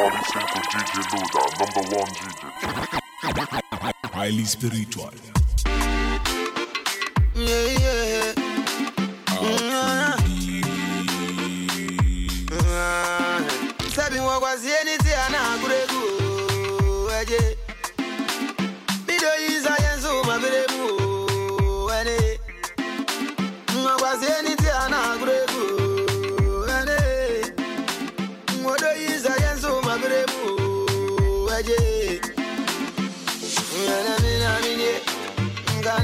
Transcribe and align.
are 0.00 0.10
listening 0.12 0.46
to 0.46 0.60
DJ 0.72 0.94
Louda, 1.12 1.42
number 1.60 1.84
one 1.96 2.10
DJ. 2.16 2.42
Highly 4.12 4.44
spiritual. 4.44 5.10
Yeah, 7.34 7.66
yeah. 7.66 7.99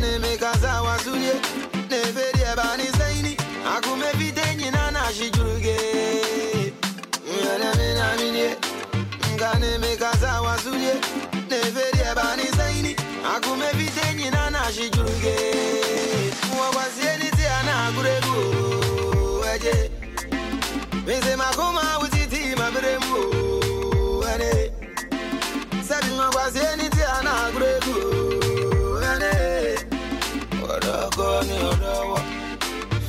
Nkane 0.06 0.18
mi 0.18 0.36
kasa 0.38 0.82
wa 0.82 0.98
sunye. 0.98 1.32
N'eferi 1.90 2.40
ẹba 2.50 2.76
ni 2.78 2.84
sẹ́yìn 2.98 3.22
ni. 3.26 3.36
Akume 3.74 4.06
fite 4.18 4.54
nyina 4.56 4.90
na 4.90 5.02
shi 5.12 5.30
juruge. 5.30 5.76
Yana 7.44 7.70
mina 7.78 8.06
minie 8.18 8.56
Ngane 9.34 9.78
me 9.80 9.96
kaza 9.96 10.40
wasunye 10.42 10.92
Neferi 10.94 11.15
Odoko 31.46 31.52
ni 31.52 31.58
odowo 31.68 32.18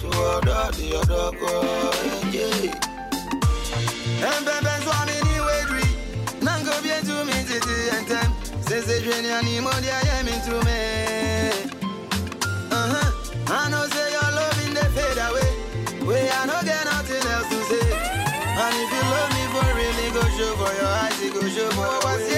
Su 0.02 0.08
odo 0.08 0.72
di 0.78 0.94
odoko 0.96 1.66
Eje 2.24 2.72
Empempe 4.22 4.74
swami 4.84 5.14
ni 5.24 5.40
wedri 5.40 5.88
Nango 6.42 6.82
bien 6.84 7.04
to 7.06 7.26
me 7.26 7.44
titi 7.44 7.90
entem 7.98 8.32
Sese 8.68 9.02
jweni 9.02 9.32
animo 9.32 9.72
dia 9.82 10.00
ye 10.04 10.24
me 10.24 10.36
to 10.46 10.56
me. 10.66 10.80
Uh-huh. 12.70 13.12
I 13.48 13.70
know 13.70 13.88
say 13.88 14.12
your 14.12 14.32
loving 14.36 14.74
they 14.74 14.90
fade 14.92 15.22
away. 15.24 15.52
We 16.06 16.16
I 16.30 16.46
no 16.46 16.60
get 16.64 16.84
nothing 16.86 17.24
else 17.32 17.48
to 17.48 17.60
say. 17.70 17.90
And 18.60 18.76
if 18.76 18.92
you 18.92 19.04
love 19.14 19.32
me 19.36 19.44
for 19.54 19.68
real 19.78 19.94
me 19.98 20.08
go 20.12 20.22
show 20.36 20.52
for 20.60 20.74
your 20.76 20.92
eyes 21.00 21.22
it 21.24 21.34
go 21.34 21.42
show 21.48 21.70
for 21.72 21.88
your 21.88 22.02
Wasi 22.04 22.37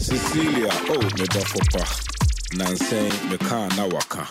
Cecilia, 0.00 0.72
oh, 0.90 1.02
me 1.16 1.24
dɔfo 1.30 1.60
pa. 1.72 1.84
Me 3.30 3.36
kaa 3.38 3.68
na 3.76 3.84
waka. 3.84 4.26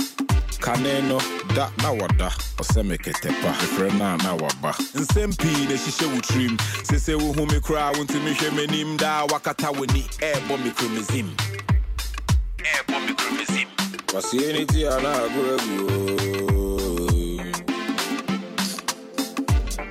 Kane 0.60 1.08
no, 1.08 1.18
da 1.56 1.70
na 1.82 1.92
wada. 1.92 2.30
Ɔsɛ 2.58 2.84
me 2.86 2.98
kɛtɛ 2.98 3.32
pa. 3.42 3.52
Mefrɛ 3.54 3.98
na 3.98 4.18
na 4.18 4.36
waba. 4.36 4.74
Nsɛm 4.96 5.38
pii 5.38 5.66
na 5.68 5.76
hyehyɛ 5.76 6.14
wo 6.14 6.20
tirim. 6.28 6.58
Sese 6.84 7.16
wo 7.16 7.32
hu 7.32 7.46
me 7.46 7.60
koraa, 7.62 7.94
wontumi 7.94 8.34
hwɛ 8.36 8.50
m'anim 8.52 8.98
daa 8.98 9.26
wakata 9.28 9.72
w'ani. 9.72 10.04
Ɛɛbɔ 10.20 10.64
me 10.64 10.72
kuromizim. 10.72 11.30
Ɛɛbɔ 12.58 12.97
me 14.18 15.12
agorɔ 15.24 15.54
agu 15.58 15.78
o. 15.86 16.68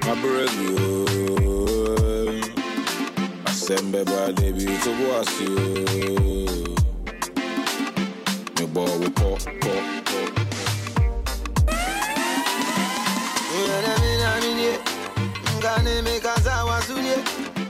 Mabere 0.04 0.44
agu 0.50 0.66
o. 1.48 1.56
Asɛm 3.48 3.84
bɛba 3.92 4.20
da 4.36 4.46
bi 4.56 4.64
to 4.82 4.90
bo 4.98 5.06
ase 5.20 5.46
o. 5.46 5.66
Mebɔ 8.56 8.82
wo 9.00 9.08
pɔ 9.18 9.28
pɔ 9.62 9.72
pɔ. 10.08 10.18
Yana 13.68 13.92
mina 14.02 14.30
minie 14.42 14.74
Ngane 15.58 15.94
me 16.04 16.14
kaza 16.24 16.54
wasunye 16.68 17.16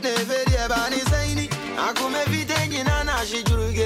Neferi 0.03 0.55
eba 0.65 0.81
ni 0.91 1.01
zaini 1.11 1.47
Akume 1.87 2.23
vite 2.31 2.59
nyina 2.71 2.97
na 3.05 3.15
shijuruge 3.29 3.86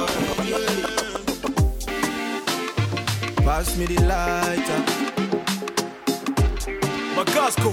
Pass 3.61 3.77
me 3.77 3.85
the 3.85 4.01
lighter. 4.05 4.81
Magasco. 7.15 7.71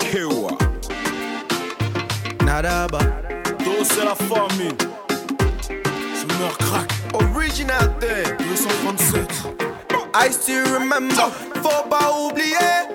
Kewa. 0.00 0.56
Nadaba. 2.46 3.00
Dos 3.62 3.84
c'est 3.84 4.06
la 4.06 4.14
famine. 4.14 4.78
Je 5.68 6.38
meurs 6.38 6.56
crack. 6.56 6.90
Original 7.12 7.92
thing. 8.00 8.24
237. 8.38 9.28
I 10.14 10.30
still 10.30 10.64
remember. 10.72 11.30
Faut 11.62 11.86
pas 11.90 12.10
oublier. 12.10 12.88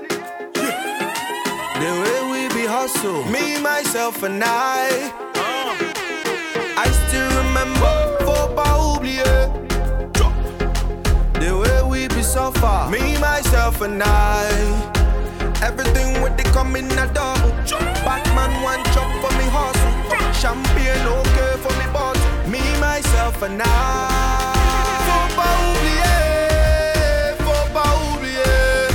The 1.76 1.92
way 2.02 2.20
we 2.32 2.48
be 2.56 2.66
hustle. 2.66 3.24
Me, 3.26 3.62
myself, 3.62 4.24
and 4.24 4.44
I. 4.44 5.12
Uh. 5.36 5.76
I 6.78 6.90
still 6.90 7.30
remember. 7.44 7.99
Be 12.30 12.34
suffer. 12.34 12.90
Me, 12.92 13.18
myself, 13.20 13.82
and 13.82 14.02
I. 14.04 14.50
Everything 15.62 16.22
with 16.22 16.38
the 16.38 16.44
coming 16.54 16.92
a 16.92 17.08
double. 17.14 17.52
Batman 18.06 18.52
one 18.64 18.84
chop 18.94 19.10
for 19.22 19.32
me 19.38 19.46
hustle. 19.56 19.94
Champagne 20.34 21.08
okay 21.20 21.54
for 21.64 21.74
me 21.80 21.86
bottle. 21.94 22.22
Me, 22.50 22.62
myself, 22.80 23.42
and 23.44 23.62
I. 23.62 23.66
Faut 25.08 25.30
pas 25.38 25.54
oublier. 25.66 27.36
Faut 27.46 27.68
pas 27.74 27.92
oublier. 28.06 28.90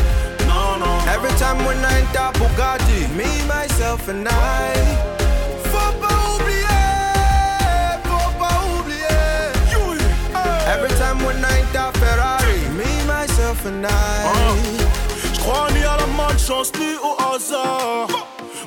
Non, 0.47 0.79
non. 0.79 0.97
Every 1.15 1.33
time 1.39 1.59
when 1.67 1.79
I 1.85 2.01
enter 2.01 2.31
Bugatti, 2.39 3.01
me, 3.17 3.29
myself, 3.47 4.09
and 4.09 4.29
I. 4.29 4.75
Faut 5.71 5.93
pas 6.01 6.17
oublier. 6.31 6.85
Faut 8.09 8.33
pas 8.39 8.57
oublier. 8.71 9.53
Every 10.67 10.93
time 10.99 11.19
when 11.25 11.45
I 11.45 11.61
enter 11.61 11.91
Ferrari, 11.99 12.44
Ah. 13.67 14.29
Je 15.33 15.41
crois 15.41 15.69
ni 15.73 15.83
à 15.85 15.97
la 15.97 16.07
malchance 16.19 16.71
ni 16.79 16.97
au 17.03 17.17
hasard. 17.35 18.09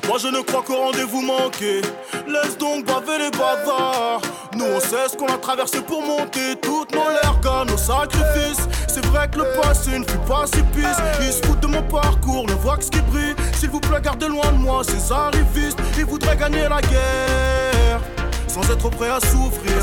Moi 0.08 0.18
je 0.18 0.26
ne 0.26 0.40
crois 0.40 0.62
qu'au 0.62 0.74
rendez-vous 0.74 1.20
manqué. 1.20 1.82
Laisse 2.26 2.58
donc 2.58 2.84
baver 2.84 3.18
les 3.18 3.30
bavards. 3.30 4.22
Nous 4.54 4.64
on 4.64 4.80
sait 4.80 5.08
ce 5.08 5.16
qu'on 5.16 5.28
a 5.28 5.38
traversé 5.38 5.82
pour 5.82 6.02
monter. 6.02 6.56
Toutes 6.60 6.92
nos 6.94 7.10
largas, 7.22 7.64
nos 7.66 7.76
sacrifices. 7.76 8.66
C'est 8.88 9.04
vrai 9.06 9.28
que 9.28 9.38
le 9.38 9.60
passé 9.60 9.98
ne 10.00 10.04
fut 10.04 10.26
pas 10.26 10.46
si 10.46 10.62
pisse. 10.74 10.98
Ils 11.20 11.32
se 11.32 11.46
foutent 11.46 11.60
de 11.60 11.68
mon 11.68 11.82
parcours, 11.82 12.46
ne 12.48 12.54
voient 12.54 12.78
que 12.78 12.84
ce 12.84 12.90
qui 12.90 13.00
brille. 13.02 13.36
S'il 13.52 13.70
vous 13.70 13.80
plaît, 13.80 14.00
gardez 14.02 14.26
loin 14.26 14.50
de 14.50 14.58
moi 14.58 14.82
ces 14.82 15.12
arrivistes. 15.12 15.78
Ils 15.96 16.06
voudraient 16.06 16.36
gagner 16.36 16.62
la 16.62 16.80
guerre 16.80 18.00
sans 18.48 18.68
être 18.68 18.90
prêts 18.90 19.10
à 19.10 19.20
souffrir. 19.20 19.78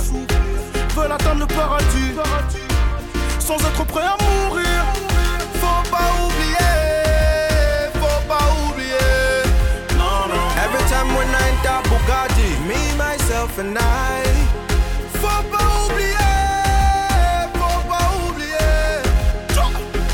Veulent 0.94 1.12
atteindre 1.12 1.42
le 1.42 1.48
paradis 1.48 2.12
sans 3.40 3.58
être 3.58 3.86
prêts 3.86 4.02
à 4.02 4.18
mourir 4.24 5.05
and 13.60 13.78
I. 13.78 14.24
Faut 15.14 15.44
pas 15.50 15.68
oublier, 15.86 16.18
faut 17.54 17.82
pas 17.88 18.10
oublier. 18.28 19.02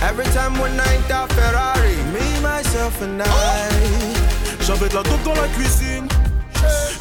Every 0.03 0.25
time 0.33 0.59
when 0.59 0.79
I 0.79 0.97
hit 0.97 1.31
Ferrari, 1.33 1.95
me, 2.13 2.39
myself 2.41 3.01
and 3.01 3.21
I. 3.21 3.69
J'avais 4.62 4.89
de 4.89 4.95
la 4.95 5.03
dope 5.03 5.24
dans 5.24 5.33
la 5.33 5.47
cuisine. 5.50 6.07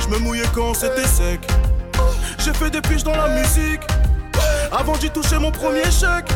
Je 0.01 0.09
me 0.09 0.19
mouillais 0.19 0.49
quand 0.55 0.75
c'était 0.75 1.07
sec. 1.07 1.41
J'ai 2.39 2.55
fait 2.55 2.71
des 2.71 2.81
piges 2.81 3.05
dans 3.05 3.17
la 3.17 3.29
musique. 3.29 3.83
Avant 4.73 4.97
d'y 4.97 5.11
toucher 5.11 5.39
mon 5.39 5.51
premier 5.51 5.91
chèque. 5.91 6.31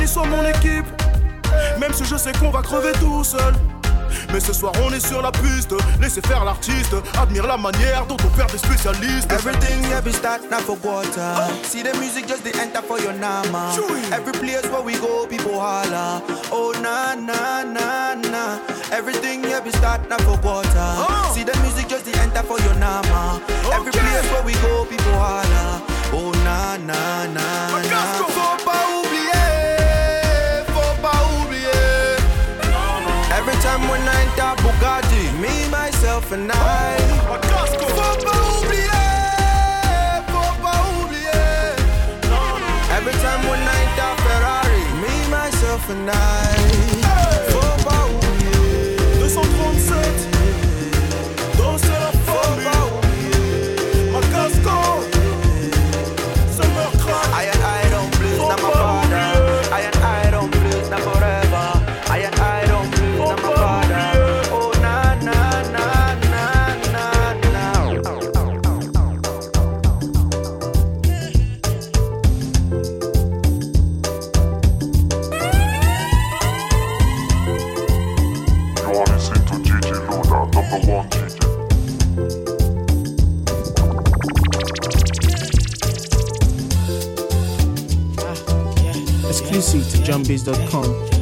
Béni 0.00 0.10
soit 0.10 0.24
mon 0.24 0.46
équipe. 0.46 0.86
Même 1.78 1.92
si 1.92 2.06
je 2.06 2.16
sais 2.16 2.32
qu'on 2.32 2.50
va 2.50 2.62
crever 2.62 2.92
tout 2.92 3.22
seul. 3.22 3.52
Mais 4.32 4.40
ce 4.40 4.52
soir 4.52 4.72
on 4.82 4.90
est 4.92 5.06
sur 5.06 5.20
la 5.20 5.30
piste, 5.30 5.74
laissez 6.00 6.22
faire 6.22 6.44
l'artiste, 6.44 6.94
admire 7.20 7.46
la 7.46 7.56
manière 7.56 8.06
dont 8.06 8.16
on 8.24 8.28
perd 8.36 8.50
des 8.50 8.58
spécialistes. 8.58 9.30
Everything, 9.30 9.84
every 9.92 10.12
start, 10.12 10.40
now 10.50 10.58
for 10.58 10.78
water. 10.82 11.34
Oh. 11.36 11.50
See 11.64 11.82
the 11.82 11.94
music, 11.98 12.26
just 12.26 12.42
the 12.44 12.56
enter 12.60 12.82
for 12.82 12.98
your 12.98 13.12
nama. 13.12 13.72
Every 14.12 14.32
place 14.32 14.66
where 14.72 14.82
we 14.82 14.94
go, 14.94 15.26
people 15.26 15.60
holla. 15.60 16.22
Oh 16.50 16.72
na 16.80 17.14
na 17.14 17.62
na 17.62 18.14
na. 18.14 18.58
Everything, 18.92 19.44
every 19.46 19.72
start, 19.72 20.08
now 20.08 20.18
for 20.18 20.38
water. 20.42 20.70
Oh. 20.74 21.32
See 21.34 21.44
the 21.44 21.56
music, 21.60 21.88
just 21.88 22.06
the 22.06 22.18
enter 22.20 22.42
for 22.42 22.58
your 22.60 22.74
nama. 22.76 23.40
Every 23.72 23.92
place 23.92 24.30
where 24.32 24.44
we 24.44 24.54
go, 24.54 24.86
people 24.86 25.12
holla. 25.18 25.82
Oh 26.12 26.32
na 26.44 26.76
na 26.78 27.26
na. 27.26 27.79
for 36.22 36.36
night. 36.36 37.00
Faut 37.26 38.24
pas 38.24 38.40
oublier, 38.58 38.90
faut 40.28 40.54
pas 40.62 40.80
oublier. 41.02 41.74
Every 42.96 43.12
time 43.24 43.42
when 43.48 43.60
I 43.60 43.80
die 43.96 44.16
Ferrari, 44.24 44.84
me, 45.02 45.14
myself 45.30 45.90
and 45.90 46.10
I. 46.10 46.49
exclusive 89.50 89.90
to 89.90 90.12
JamBiz.com. 90.12 91.19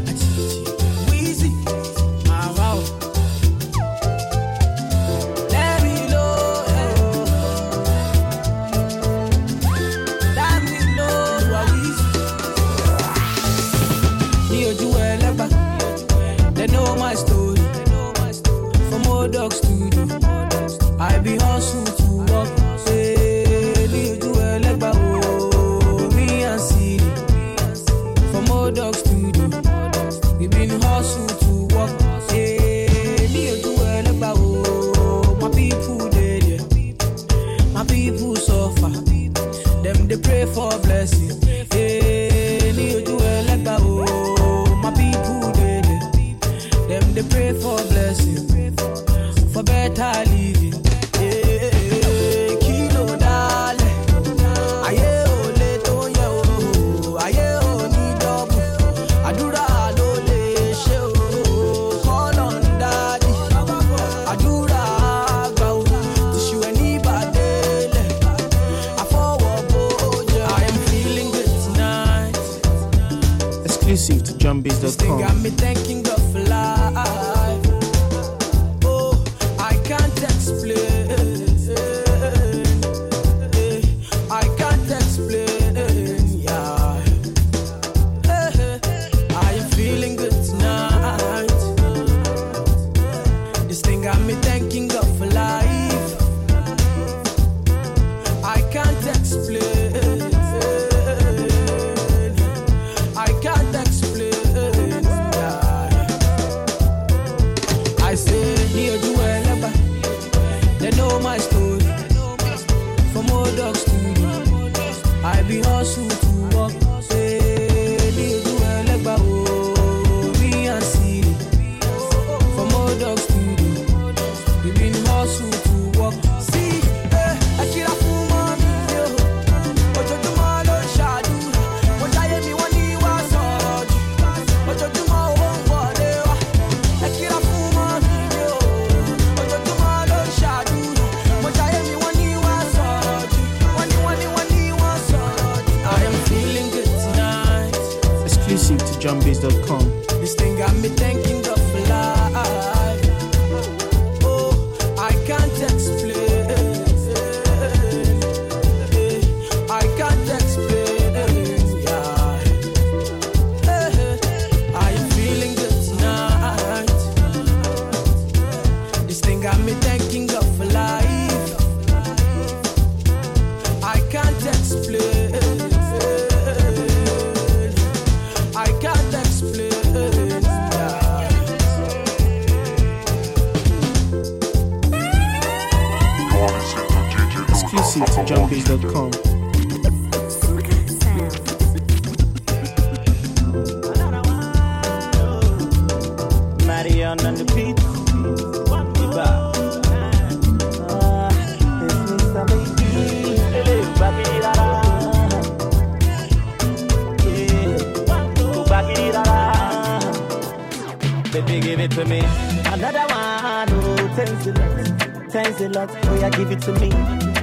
Baby, 211.46 211.60
give 211.60 211.78
it 211.78 211.90
to 211.92 212.04
me. 212.04 212.18
Another 212.66 213.06
one, 213.14 213.68
oh, 213.70 214.12
thanks 214.16 214.46
a 214.46 214.52
lot. 214.52 215.30
Thanks 215.30 215.60
a 215.60 215.68
lot. 215.68 215.88
Oh, 216.06 216.18
yeah, 216.18 216.30
give 216.30 216.50
it 216.50 216.60
to 216.62 216.72
me. 216.72 216.90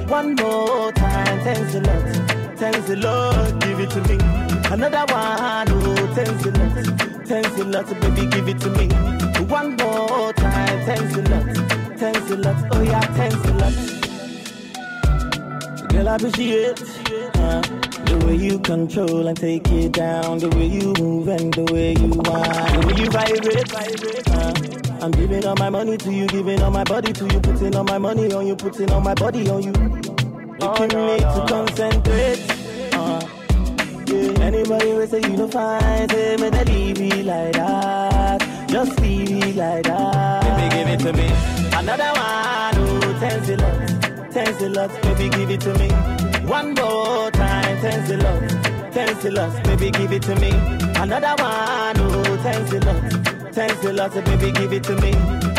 One 0.06 0.34
more 0.34 0.92
time, 0.92 1.40
thanks 1.40 1.74
a 1.74 1.80
lot. 1.80 2.58
Thanks 2.58 2.90
a 2.90 2.96
lot, 2.96 3.58
give 3.58 3.80
it 3.80 3.88
to 3.90 4.02
me. 4.02 4.18
Another 4.70 5.10
one, 5.10 5.66
oh, 5.70 6.12
thanks 6.14 6.44
a 6.44 6.50
lot. 6.50 7.26
Thanks 7.26 7.58
a 7.58 7.64
lot, 7.64 8.00
baby, 8.02 8.26
give 8.26 8.48
it 8.48 8.60
to 8.60 8.70
me. 8.70 8.88
One 9.46 9.76
more 9.76 10.30
time, 10.34 10.84
thanks 10.84 11.16
a 11.16 11.22
lot. 11.22 11.98
Thanks 11.98 12.30
a 12.30 12.36
lot, 12.36 12.66
oh 12.72 12.82
yeah, 12.82 13.00
thanks 13.00 13.48
a 13.48 13.54
lot. 13.54 13.95
Girl, 15.96 16.10
I 16.10 16.16
appreciate 16.16 16.82
uh, 17.36 17.62
the 18.04 18.22
way 18.26 18.36
you 18.36 18.58
control 18.58 19.28
and 19.28 19.34
take 19.34 19.66
it 19.72 19.92
down, 19.92 20.36
the 20.36 20.50
way 20.50 20.66
you 20.66 20.92
move 20.98 21.26
and 21.28 21.54
the 21.54 21.64
way 21.72 21.94
you 21.94 22.10
whine, 22.10 22.80
the 22.80 22.86
way 22.86 23.02
you 23.02 23.10
vibrate. 23.10 24.28
uh, 24.28 25.02
I'm 25.02 25.10
giving 25.12 25.46
all 25.46 25.56
my 25.56 25.70
money 25.70 25.96
to 25.96 26.12
you, 26.12 26.26
giving 26.26 26.60
all 26.60 26.70
my 26.70 26.84
body 26.84 27.14
to 27.14 27.24
you, 27.24 27.40
putting 27.40 27.74
all 27.74 27.84
my 27.84 27.96
money 27.96 28.30
on 28.30 28.46
you, 28.46 28.54
putting 28.56 28.90
all 28.90 29.00
my 29.00 29.14
body 29.14 29.48
on 29.48 29.62
you. 29.62 29.72
Making 29.72 31.06
me 31.06 31.16
to 31.16 31.46
concentrate. 31.48 32.44
Uh, 32.92 33.26
yeah. 34.06 34.44
Anybody 34.44 34.92
will 34.92 35.06
say 35.06 35.22
you 35.22 35.34
don't 35.34 35.50
find, 35.50 36.10
say 36.10 36.36
me 36.36 36.50
they 36.50 36.64
leave 36.64 37.00
me 37.00 37.22
like 37.22 37.54
that. 37.54 38.68
Just 38.68 39.00
leave 39.00 39.30
me 39.30 39.54
like 39.54 39.84
that. 39.84 40.58
Baby, 40.58 40.76
give 40.76 40.88
it 40.88 41.00
to 41.06 41.12
me. 41.14 41.26
Another 41.72 42.12
one, 42.20 43.02
oh, 43.02 43.16
thanks 43.18 43.48
a 43.48 43.56
lot. 43.56 44.05
Thanks 44.36 44.60
a 44.60 44.68
lot, 44.68 44.90
baby, 45.00 45.30
give 45.30 45.48
it 45.50 45.62
to 45.62 45.72
me. 45.78 45.88
One 46.46 46.74
more 46.74 47.30
time, 47.30 47.78
thanks 47.80 48.10
a 48.10 48.18
lot. 48.18 48.92
Thanks 48.92 49.24
a 49.24 49.30
lot, 49.30 49.64
baby, 49.64 49.90
give 49.90 50.12
it 50.12 50.22
to 50.24 50.34
me. 50.36 50.50
Another 50.94 51.42
one, 51.42 51.96
oh, 52.00 52.38
thanks 52.42 52.70
a 52.70 52.80
lot. 52.80 53.54
Thanks 53.54 53.82
a 53.82 53.92
lot, 53.94 54.12
baby, 54.12 54.52
give 54.52 54.74
it 54.74 54.84
to 54.84 54.94
me. 55.00 55.14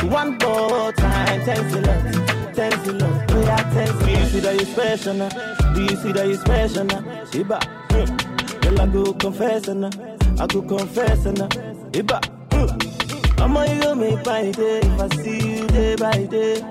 One 0.07 0.37
more 0.37 0.93
time, 0.93 1.41
thanks 1.41 1.73
a 1.73 1.81
lot. 1.81 2.53
Thanks 2.53 2.87
a 2.87 2.93
lot, 2.93 3.31
oh 3.31 3.41
yeah, 3.41 3.69
thanks. 3.71 4.05
Do 4.05 4.11
you 4.11 4.25
see 4.27 4.39
that 4.41 4.59
you 4.59 4.65
special 4.67 5.13
now? 5.15 5.73
Do 5.73 5.81
you 5.81 5.95
see 5.95 6.11
that 6.11 6.27
you 6.27 6.35
special 6.35 6.83
now? 6.83 7.01
Iba, 7.31 7.59
mm. 7.89 8.61
Girl, 8.61 8.79
I 8.81 8.85
go 8.85 9.13
confess 9.13 9.67
now. 9.69 9.89
I 10.39 10.45
go 10.45 10.61
confess 10.61 11.25
now. 11.25 11.47
Iba, 11.97 12.21
mm. 12.49 13.41
I'm 13.41 13.57
on 13.57 13.81
you 13.81 13.95
make 13.95 14.23
by 14.23 14.51
day 14.51 14.81
if 14.83 15.01
I 15.01 15.15
see 15.15 15.57
you 15.61 15.67
day 15.67 15.95
by 15.95 16.25
day. 16.25 16.61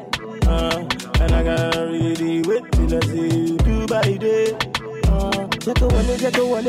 Uh, 0.47 0.85
and 1.21 1.33
I 1.33 1.43
gotta 1.43 1.87
really 1.87 2.43
wait 2.43 2.73
till 2.73 2.95
I 2.97 3.01
see 3.07 3.39
you 3.49 3.57
do 3.59 3.87
by 3.87 4.17
day. 4.17 4.57
Uh, 5.09 5.47
check 5.65 5.81
a 5.81 5.87
one, 5.87 6.19
check 6.19 6.37
a 6.37 6.45
one, 6.47 6.65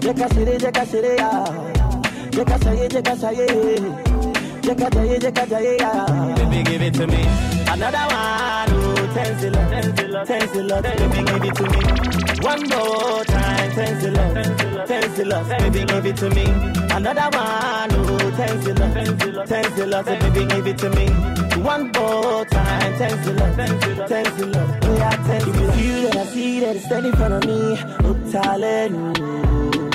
check 0.00 0.18
a 0.18 0.34
city, 0.34 0.58
check 0.58 0.76
a 0.76 0.86
city. 0.86 2.06
Check 2.36 2.50
a 2.50 2.58
say, 2.62 2.88
check 2.88 3.08
a 3.08 3.16
say, 3.16 3.46
check 4.60 4.78
a 4.78 4.92
say, 4.92 5.18
check 5.18 5.52
a 5.52 5.76
yeah. 5.78 6.34
Baby, 6.36 6.62
give 6.64 6.82
it 6.82 6.92
to 6.92 7.06
me. 7.06 7.22
Another 7.66 8.04
one, 8.12 8.68
oh, 8.72 9.10
thanks 9.14 9.42
a 9.42 9.50
lot, 9.50 9.70
thanks 9.70 10.02
a 10.02 10.08
lot, 10.08 10.26
thanks 10.26 10.54
a 10.54 10.62
lot, 10.62 10.82
baby, 10.82 11.24
give 11.24 11.44
it 11.44 11.54
to 11.54 11.62
me. 11.64 11.80
One 12.42 12.68
more 12.68 13.24
time, 13.24 13.70
thanks 13.72 14.04
a 14.04 14.10
lot, 14.10 14.86
thanks 14.86 15.18
a 15.18 15.24
lot, 15.24 15.48
baby, 15.48 15.84
give 15.86 16.04
it 16.04 16.16
to 16.18 16.28
me. 16.28 16.44
Another 16.94 17.38
one, 17.38 17.90
oh, 17.92 18.30
thanks 18.36 18.66
a 18.66 18.74
lot, 18.74 19.48
thanks 19.48 19.78
a 19.78 19.86
lot, 19.86 20.04
baby, 20.04 20.44
give 20.44 20.66
it 20.66 20.76
to 20.76 20.90
me. 20.90 21.45
One 21.62 21.90
more 21.92 22.44
time, 22.46 22.94
thanks 22.94 23.26
a 23.26 23.32
lot, 23.32 23.54
thanks 23.56 23.86
a 23.86 24.46
lot, 24.46 24.84
oh 24.84 24.96
yeah, 24.96 25.10
thanks 25.24 25.46
a 25.46 25.50
lot. 25.50 25.76
If 25.76 25.84
you 25.84 26.02
that 26.02 26.16
I 26.16 26.24
see 26.26 26.60
that 26.60 26.76
is 26.76 26.84
standing 26.84 27.12
in 27.12 27.16
front 27.18 27.34
of 27.34 27.44
me, 27.44 27.78
oh 28.04 28.14
talent, 28.30 29.18
oh. 29.18 29.92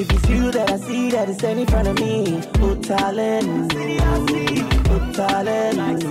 If 0.00 0.10
it's 0.12 0.28
you 0.28 0.50
that 0.52 0.70
I 0.70 0.76
see 0.76 1.10
that 1.10 1.28
is 1.28 1.36
standing 1.38 1.64
in 1.64 1.70
front 1.70 1.88
of 1.88 1.98
me, 1.98 2.40
oh 2.60 2.74
talent, 2.76 3.72
oh 3.74 5.12
talent, 5.12 6.04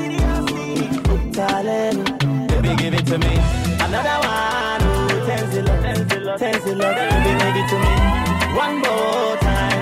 oh 1.07 1.31
talent. 1.31 2.19
Baby, 2.49 2.75
give 2.75 2.93
it 2.93 3.05
to 3.07 3.17
me. 3.17 3.33
Another 3.79 4.17
one, 4.27 4.81
oh, 4.83 5.23
thanks 5.25 5.55
a 5.55 5.61
lot, 5.63 5.79
thanks 6.39 6.65
lot, 6.75 6.95
baby, 6.95 7.31
give 7.39 7.55
it 7.55 7.67
to 7.69 7.77
me. 7.79 7.91
One 8.55 8.75
more 8.79 9.26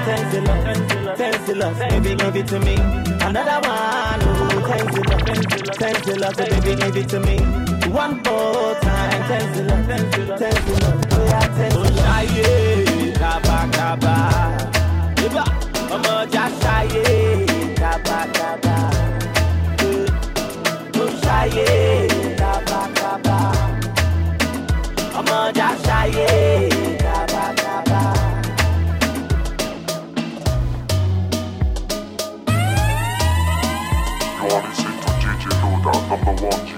thanks 0.06 0.36
a 0.36 0.42
lot, 0.42 1.76
thanks 1.78 1.94
baby, 1.94 2.16
give 2.16 2.36
it 2.36 2.48
to 2.48 2.60
me. 2.60 2.76
Another 3.28 3.60
one, 3.68 4.22
oh, 4.24 4.64
thanks 4.70 4.96
a 4.98 5.02
thanks 5.80 6.06
baby, 6.38 6.76
give 6.82 6.98
it 6.98 7.10
to 7.10 7.20
me. 7.20 7.38
One 7.92 8.22
more 8.24 8.76
time, 8.82 9.22
thanks 9.30 9.60
a 9.60 9.64
lot, 9.64 9.86
thanks 9.86 10.18
a 10.18 10.26
lot, 10.26 11.14
oh 11.14 11.26
yeah, 11.26 11.48
thanks 11.58 11.76
a 11.76 11.80
lot. 11.80 11.96
Kábàkábà, 13.20 14.16
ibà 15.26 15.44
ọmọ 15.96 16.12
ọjà 16.22 16.46
Louda, 36.26 36.42
number 36.42 36.75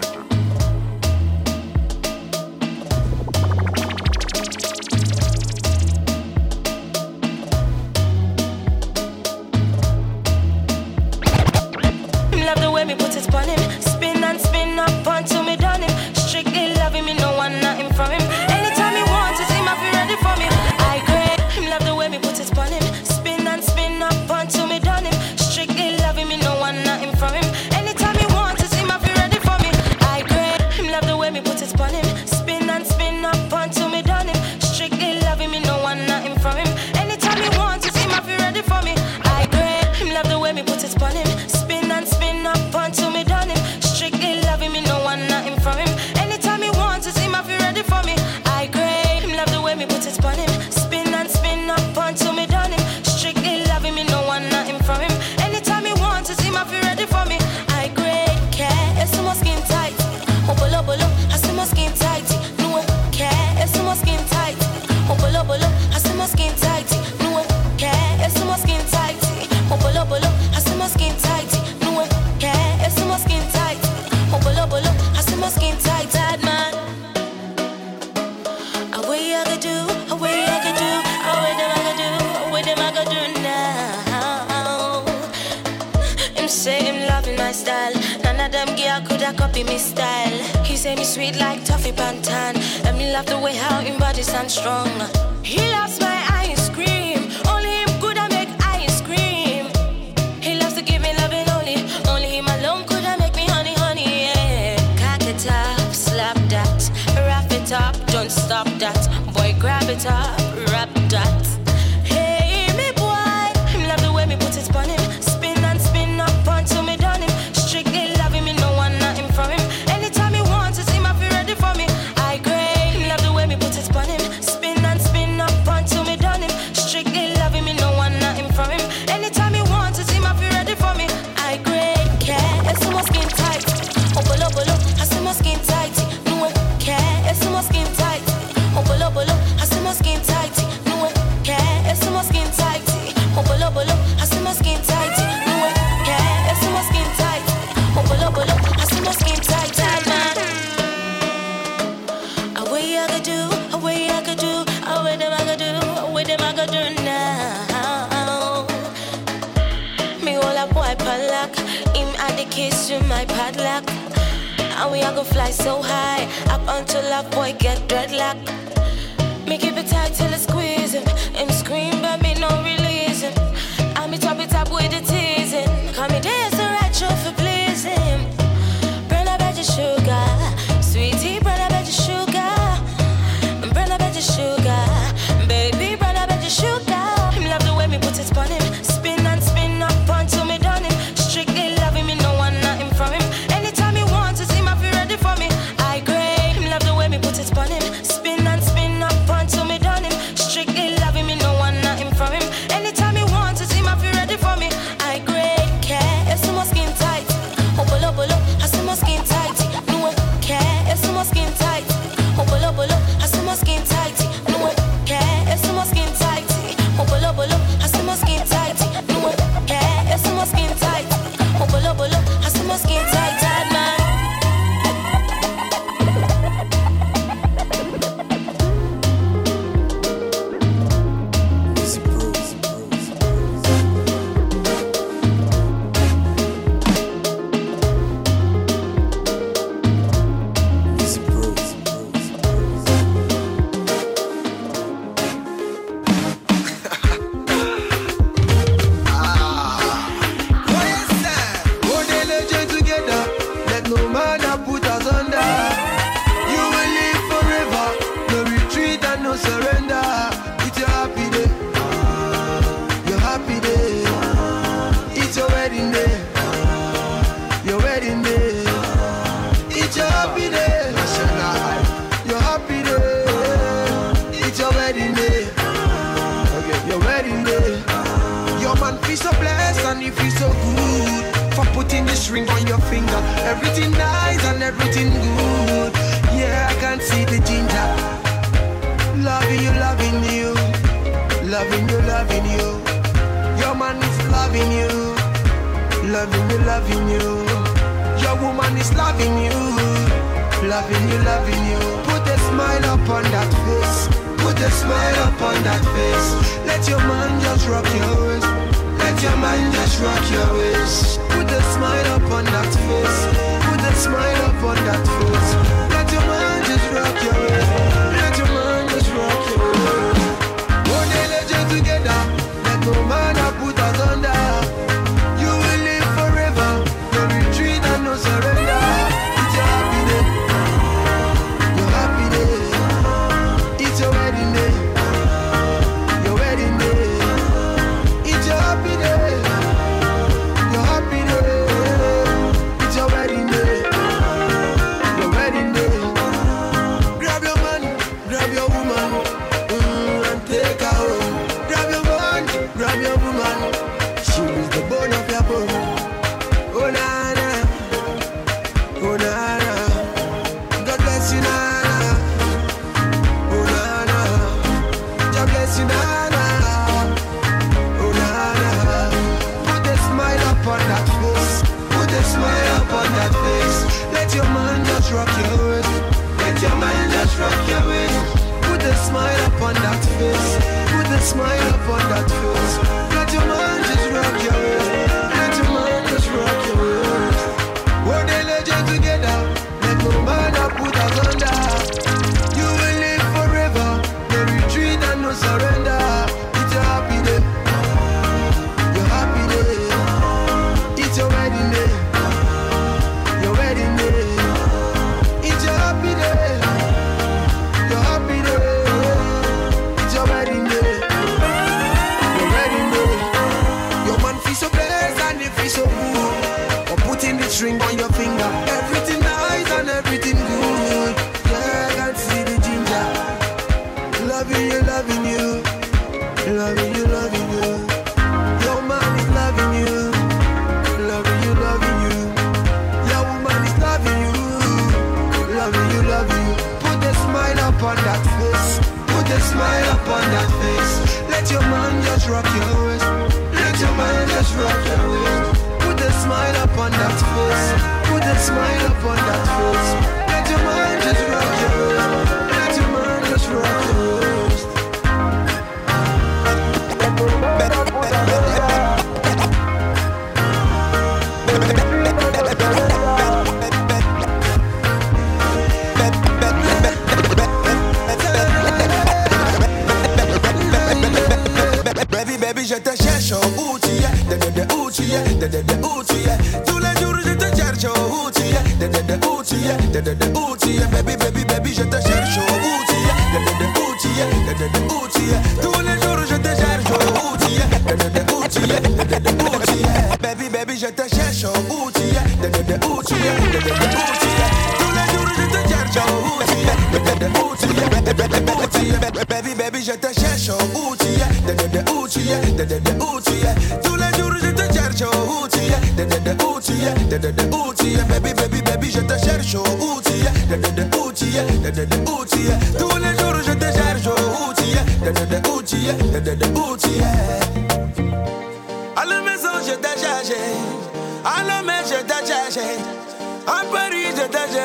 him 94.37 94.43
body 94.43 94.49
stand 94.49 94.51
strong. 94.51 95.16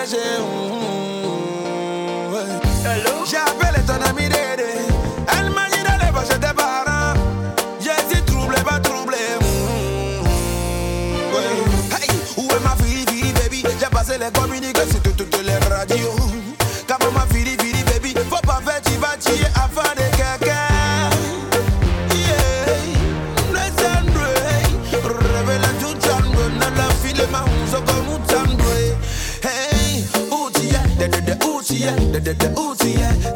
G1 0.05 0.62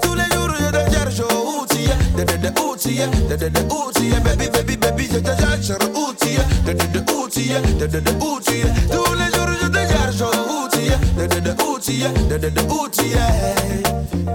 Tous 0.03 0.15
les 0.15 0.29
jours 0.35 0.51
je 0.59 0.67
te 0.71 0.79
de 2.17 2.25
de 2.25 2.37
de 2.37 2.51
de 3.29 3.37
de 3.37 3.49
de 3.49 3.63
baby 4.25 4.49
baby 4.49 4.77
baby 4.77 5.05
je 5.13 5.19
te 5.19 5.31
de 5.31 6.79
de 6.79 7.87
de 7.87 8.01
de. 8.01 8.11
Tous 8.91 9.15
les 9.15 9.31
jours 9.33 9.51
je 9.61 9.67
te 9.67 9.77
de 9.77 11.27
de 11.29 12.39
de 12.39 12.51
de. 12.51 12.57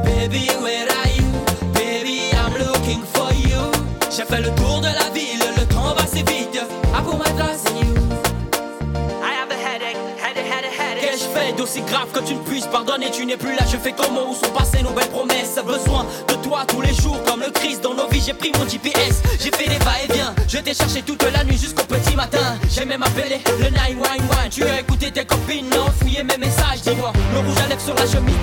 Baby 0.03 0.49
where 0.62 0.88
are 0.89 1.10
you? 1.17 1.27
Baby 1.73 2.17
I'm 2.34 2.53
looking 2.57 3.03
for 3.13 3.31
you. 3.34 3.71
J'ai 4.10 4.25
fait 4.25 4.41
le 4.41 4.49
tour 4.55 4.79
de 4.81 4.88
la 4.88 5.10
ville, 5.13 5.43
le 5.57 5.65
temps 5.65 5.93
va 5.95 6.05
si 6.07 6.23
vite. 6.23 6.55
I 6.55 7.01
in 7.69 7.77
you. 7.77 7.93
Have 9.21 9.49
a 9.49 9.55
headache, 9.55 9.97
headache, 10.19 10.45
headache. 10.77 11.57
D'aussi 11.57 11.81
grave 11.81 12.12
que 12.13 12.19
tu 12.19 12.34
ne 12.36 12.39
puisses 12.39 12.67
pardonner? 12.67 13.12
Tu 13.12 13.25
n'es 13.25 13.38
plus 13.38 13.53
là, 13.55 13.63
je 13.69 13.77
fais 13.77 13.91
comment? 13.93 14.29
Où 14.29 14.34
sont 14.34 14.51
passés 14.51 14.81
nos 14.84 14.91
GPS, 18.71 19.21
j'ai 19.38 19.51
fait 19.51 19.67
des 19.67 19.84
va-et-vient. 19.84 20.34
Je 20.47 20.57
t'ai 20.60 20.73
cherché 20.73 21.01
toute 21.01 21.23
la 21.23 21.43
nuit 21.43 21.57
jusqu'au 21.57 21.84
petit 21.84 22.15
matin. 22.15 22.57
J'ai 22.69 22.86
même 22.86 23.03
appelé 23.03 23.41
le 23.60 23.69
911. 23.69 24.49
Tu 24.49 24.63
as 24.63 24.79
écouté 24.79 25.12
tes 25.12 25.25
copines, 25.25 25.69
non, 25.69 25.88
fouillé 25.99 26.23
mes 26.23 26.38
messages, 26.38 26.81
dis-moi. 26.81 27.12
Le 27.34 27.39
rouge 27.39 27.57
à 27.65 27.67
lèvres 27.67 27.81
sur 27.81 27.95
la 27.95 28.07
chemise 28.07 28.40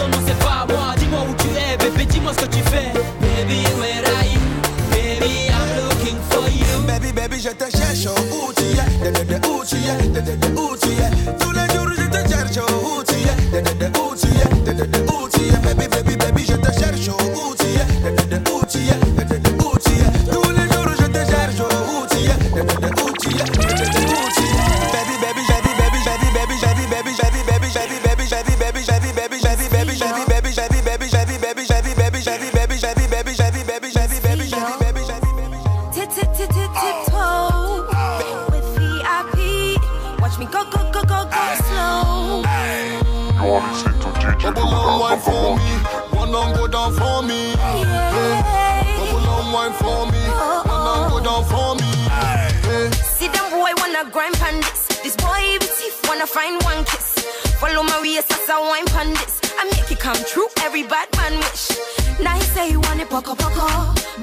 say 62.58 62.70
you 62.72 62.80
want 62.80 63.00
it 63.00 63.08
boko 63.08 63.34
boko, 63.34 63.66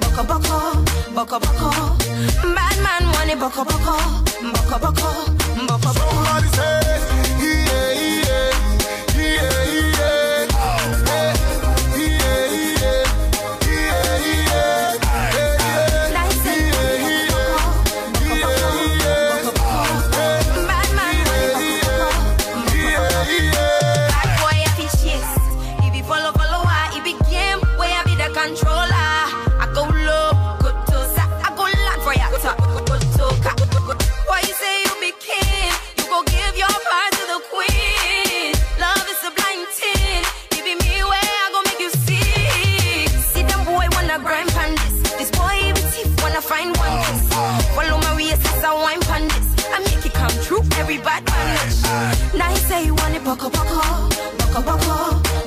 boko 0.02 0.24
boko, 0.30 0.58
boko 1.16 1.38
boko. 1.46 1.70
Bad 2.56 2.78
man 2.86 3.04
want 3.14 3.32
it 3.34 3.40
boko 3.40 3.64
boko, 3.64 3.96
boko 4.56 4.76
boko, 4.84 5.10
boko 5.68 5.78
boko. 5.84 6.12
Somebody 6.12 6.48
say. 6.56 7.25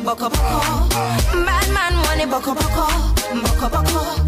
boko 0.09 0.29
boko. 0.31 0.61
Bad 1.45 1.69
man 1.77 1.93
money 2.05 2.25
boko 2.25 2.55
boko, 2.55 2.87
boko 3.43 3.69
boko. 3.69 4.28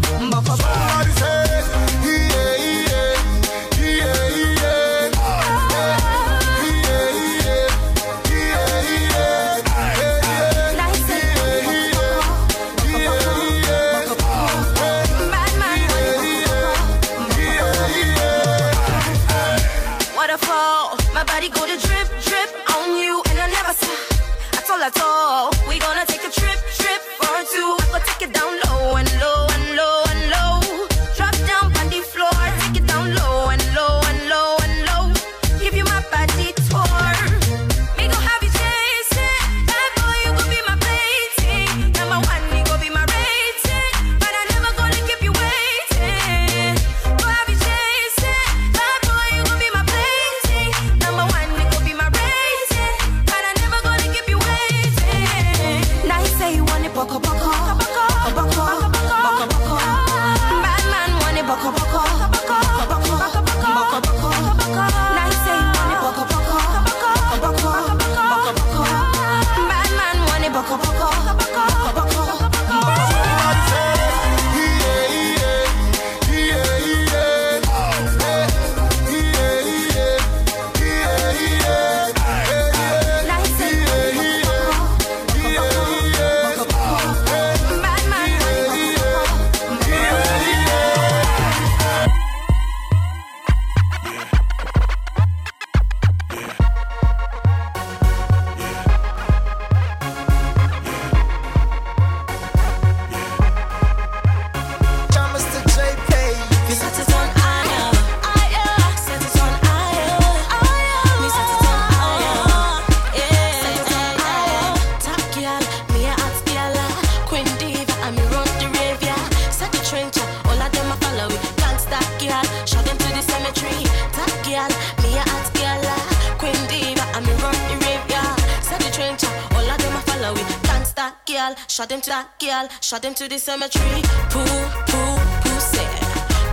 Shot 132.91 133.01
them 133.03 133.13
to 133.13 133.25
the 133.29 133.39
cemetery. 133.39 134.01
Poo, 134.31 134.43
poo, 134.91 135.15
pussy. 135.43 135.85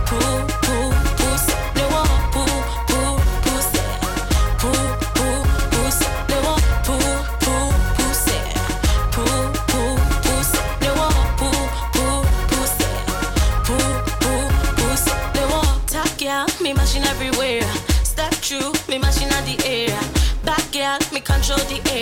Poo, 0.07 0.47
poo, 0.63 0.89
pussy. 1.19 1.55
They 1.75 1.87
want 1.91 2.15
poo, 2.31 2.47
poo, 2.87 3.19
pussy. 3.43 3.83
Poo, 4.61 4.71
poo, 5.17 5.43
pussy. 5.73 6.07
They 6.29 6.39
want 6.47 6.63
poo, 6.87 6.95
poo, 7.43 7.67
pussy. 7.97 8.39
Poo, 9.11 9.27
poo, 9.67 9.99
pussy. 10.23 10.59
They 10.79 10.91
want 10.99 11.19
poo, 11.39 11.59
poo, 11.95 12.23
pussy. 12.51 12.87
Poo, 13.67 13.87
poo, 14.23 14.39
pussy. 14.79 15.15
They 15.35 15.45
want 15.51 15.89
top 15.89 16.11
girl, 16.17 16.47
me 16.63 16.71
machine 16.71 17.03
everywhere. 17.03 17.67
Step 18.05 18.31
through, 18.35 18.71
me 18.87 18.97
machine 18.97 19.27
at 19.27 19.43
the 19.43 19.57
area. 19.67 19.99
Back 20.45 20.71
girl, 20.71 20.99
me 21.11 21.19
control 21.19 21.59
the 21.67 21.81
area. 21.91 21.98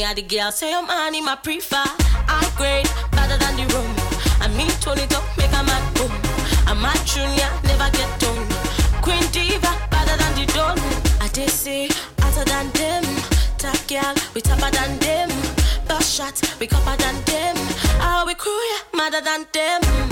Me 0.00 0.06
and 0.06 0.16
the 0.16 0.22
girl 0.22 0.50
say 0.50 0.72
I'm 0.72 0.88
on 0.88 1.14
in 1.14 1.26
my 1.26 1.36
prefer. 1.36 1.84
I 2.26 2.50
grade 2.56 2.88
better 3.12 3.36
than 3.36 3.54
the 3.56 3.66
room. 3.74 3.92
I 4.40 4.48
mean 4.56 4.70
it 4.70 5.12
up, 5.14 5.24
make 5.36 5.52
a 5.52 5.62
mad 5.62 5.84
boom. 5.94 6.10
I'm 6.66 6.82
a 6.82 6.90
junior, 7.04 7.50
never 7.68 7.90
get 7.92 8.08
done. 8.18 8.48
Queen 9.02 9.22
diva, 9.30 9.68
better 9.90 10.16
than 10.16 10.32
the 10.40 10.46
done. 10.54 10.78
I 11.20 11.28
did 11.34 11.50
say 11.50 11.90
hotter 12.18 12.46
than 12.48 12.70
them. 12.70 13.04
Top 13.58 13.76
girl, 13.88 14.14
we 14.34 14.40
tougher 14.40 14.70
than 14.70 14.98
them. 15.00 15.28
Bust 15.86 16.10
shot, 16.10 16.40
we 16.58 16.66
copper 16.66 16.96
than 16.96 17.22
them. 17.24 17.56
Ah, 18.00 18.24
we 18.26 18.32
crew, 18.32 18.56
yeah, 18.72 18.96
madder 18.96 19.20
than 19.20 19.44
them. 19.52 20.09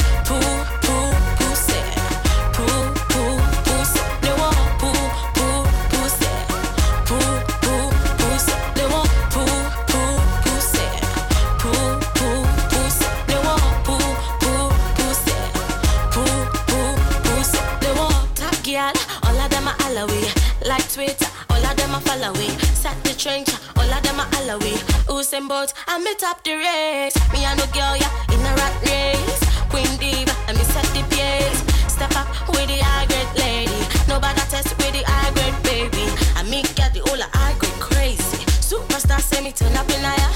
Are. 22.18 22.48
Set 22.74 22.96
the 23.04 23.14
trench, 23.14 23.48
all 23.76 23.82
of 23.90 24.02
them 24.02 24.20
are 24.20 24.26
Alawi. 24.38 24.74
Usain 25.06 25.48
Bolt, 25.48 25.72
I 25.86 25.98
me 25.98 26.14
top 26.16 26.42
the 26.44 26.54
race. 26.54 27.14
Me 27.32 27.44
and 27.44 27.58
no 27.58 27.66
girl, 27.66 27.96
yeah, 27.96 28.10
in 28.32 28.40
a 28.40 28.52
rat 28.58 28.74
race. 28.82 29.42
Queen 29.70 29.96
diva, 29.98 30.34
and 30.48 30.58
me 30.58 30.64
set 30.64 30.84
the 30.94 31.02
pace. 31.14 31.60
Step 31.92 32.14
up 32.16 32.28
with 32.48 32.66
the 32.66 32.78
high 32.82 33.06
grade 33.06 33.34
lady. 33.38 33.80
Nobody 34.08 34.40
test 34.50 34.76
with 34.78 34.92
the 34.92 35.02
high 35.06 35.30
grade 35.34 35.58
baby. 35.62 36.04
I 36.36 36.42
me 36.42 36.62
get 36.74 36.92
the 36.94 37.00
whole 37.06 37.22
of 37.22 37.30
high 37.32 37.54
grade 37.58 37.80
crazy. 37.80 38.44
Superstar 38.62 39.20
say 39.20 39.42
me 39.42 39.52
turn 39.52 39.76
up 39.76 39.88
in 39.90 40.02
higher. 40.02 40.32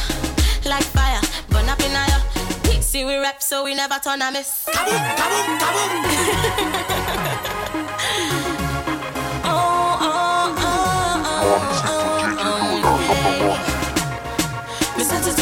Like 0.68 0.84
fire, 0.84 1.20
burn 1.50 1.68
up 1.68 1.80
in 1.80 1.90
higher. 1.90 2.22
See 2.80 3.04
we 3.04 3.16
rap 3.16 3.42
so 3.42 3.64
we 3.64 3.74
never 3.74 3.98
turn 3.98 4.20
a 4.22 4.30
miss. 4.30 4.66
Kaboom, 4.68 5.16
kaboom, 5.16 5.58
kaboom. 7.72 8.38
wrong. 11.44 11.66
These 11.70 11.82
people 11.82 12.14
can't 12.20 12.38
do 12.38 12.48
it. 12.48 12.62
I'm 12.62 12.82
number 12.82 13.48
one. 13.48 15.41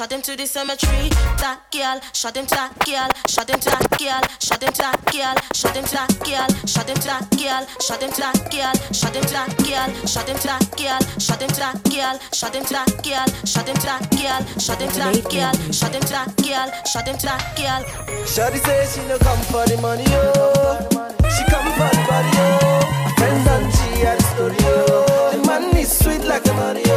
Shot 0.00 0.08
them 0.08 0.22
to 0.22 0.34
the 0.34 0.46
cemetery. 0.46 1.12
That 1.44 1.60
girl, 1.68 2.00
shot 2.16 2.32
them 2.32 2.46
to 2.46 2.54
that 2.56 2.72
girl, 2.88 3.12
shot 3.28 3.46
them 3.46 3.60
to 3.60 3.68
that 3.68 3.84
girl, 4.00 4.24
shot 4.40 4.56
them 4.56 4.72
to 4.72 4.80
that 4.80 4.96
girl, 5.12 5.36
shot 5.52 5.74
them 5.76 5.84
to 5.84 5.92
that 5.92 6.08
girl, 6.24 6.48
shot 6.64 6.88
them 6.88 6.96
to 6.96 7.04
that 7.04 7.28
girl, 7.36 7.68
shot 7.84 8.00
them 8.00 8.08
to 8.08 8.20
that 8.24 8.40
girl, 8.48 8.72
shot 8.96 9.12
them 9.12 9.20
to 9.20 9.34
that 9.36 9.52
girl, 9.60 9.92
shot 10.08 10.24
them 10.24 10.40
to 10.40 10.48
that 10.48 10.64
girl, 10.80 10.96
shot 11.20 11.36
them 11.36 11.52
to 11.52 11.60
that 11.60 11.76
girl, 11.92 12.16
shot 12.32 12.48
them 12.48 12.64
to 12.64 12.72
that 12.72 12.88
girl, 13.04 13.28
shot 13.44 13.66
them 13.68 13.76
to 13.76 13.84
that 13.84 14.00
girl, 14.16 14.40
shot 14.56 14.78
them 14.80 14.88
to 14.88 14.96
that 15.04 15.20
girl, 15.28 15.52
shot 15.68 15.92
them 15.92 16.00
to 16.00 16.12
that 16.16 16.32
girl, 16.40 16.68
shot 16.88 17.04
them 17.04 17.16
to 17.20 17.26
that 17.28 17.44
girl. 17.60 17.80
Shawty 18.24 18.56
say 18.64 18.80
she 18.88 19.04
no 19.04 19.20
come 19.20 19.36
for 19.52 19.68
the 19.68 19.76
money, 19.84 20.08
oh. 20.16 20.80
She 21.28 21.44
come 21.52 21.68
for 21.76 21.92
the 21.92 22.00
body, 22.08 22.32
oh. 22.40 22.88
Friends 23.20 23.44
and 23.52 23.68
she 23.68 24.00
had 24.00 24.16
the 24.16 24.48
oh. 24.64 25.20
The 25.44 25.78
is 25.78 25.92
sweet 25.92 26.24
like 26.24 26.42
the 26.42 26.54
money, 26.54 26.88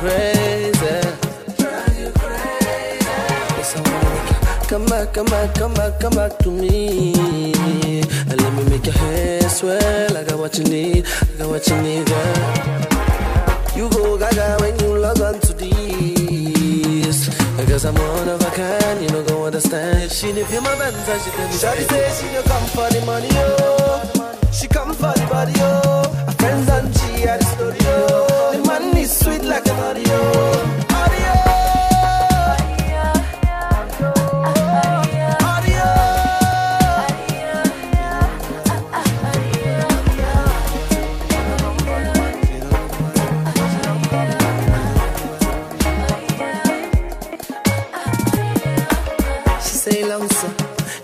crazy. 0.00 1.00
Drive 1.60 1.98
you 2.00 2.10
crazy. 2.16 3.04
Yes, 3.56 3.76
I 3.76 3.80
wanna 3.84 4.08
make 4.16 4.30
you 4.32 4.68
come 4.68 4.86
back, 4.86 5.12
come 5.12 5.26
back, 5.26 5.54
come 5.54 5.74
back, 5.74 6.00
come 6.00 6.14
back 6.14 6.38
to 6.38 6.50
me. 6.50 7.12
And 8.30 8.40
let 8.40 8.52
me 8.54 8.64
make 8.70 8.86
your 8.86 8.94
hair 8.94 9.48
swell. 9.48 10.16
I 10.16 10.24
got 10.24 10.38
what 10.38 10.56
you 10.56 10.64
need, 10.64 11.06
I 11.06 11.38
got 11.38 11.48
what 11.50 11.66
you 11.68 11.76
need, 11.82 12.06
girl. 12.06 12.36
You 13.76 13.88
go 13.90 14.16
gaga 14.18 14.56
when 14.60 14.78
you 14.80 14.98
log 14.98 15.20
on 15.20 15.38
to 15.38 15.52
this. 15.52 17.18
Because 17.58 17.84
I'm 17.84 17.94
one 17.94 18.28
of 18.28 18.40
a 18.40 18.50
kind, 18.56 19.02
you 19.02 19.08
know 19.10 19.22
go 19.22 19.44
understand. 19.44 20.10
She 20.10 20.32
didn't 20.32 20.48
feel 20.48 20.62
my 20.62 20.74
bands 20.78 20.96
and 20.96 21.20
she 21.20 21.30
tell 21.30 21.46
me. 21.46 21.54
Shawty 21.54 21.84
say 21.90 22.08
she 22.16 22.32
no 22.32 22.42
come 22.42 22.66
for 22.68 22.88
the 22.88 23.04
money, 23.04 23.28
oh. 23.32 24.48
She 24.50 24.66
come 24.66 24.94
for 24.94 25.12
the 25.12 25.26
body, 25.30 25.52
oh. 25.56 26.08
Her 26.26 26.32
friends 26.40 26.68
and 26.70 26.88
she 26.96 27.20
had 27.26 27.40
the 27.40 27.76
oh. 27.86 28.39
The 28.50 28.58
man 28.66 28.96
is 28.96 29.16
sweet 29.16 29.44
like 29.44 29.64
an 29.68 29.78
audio. 29.78 30.80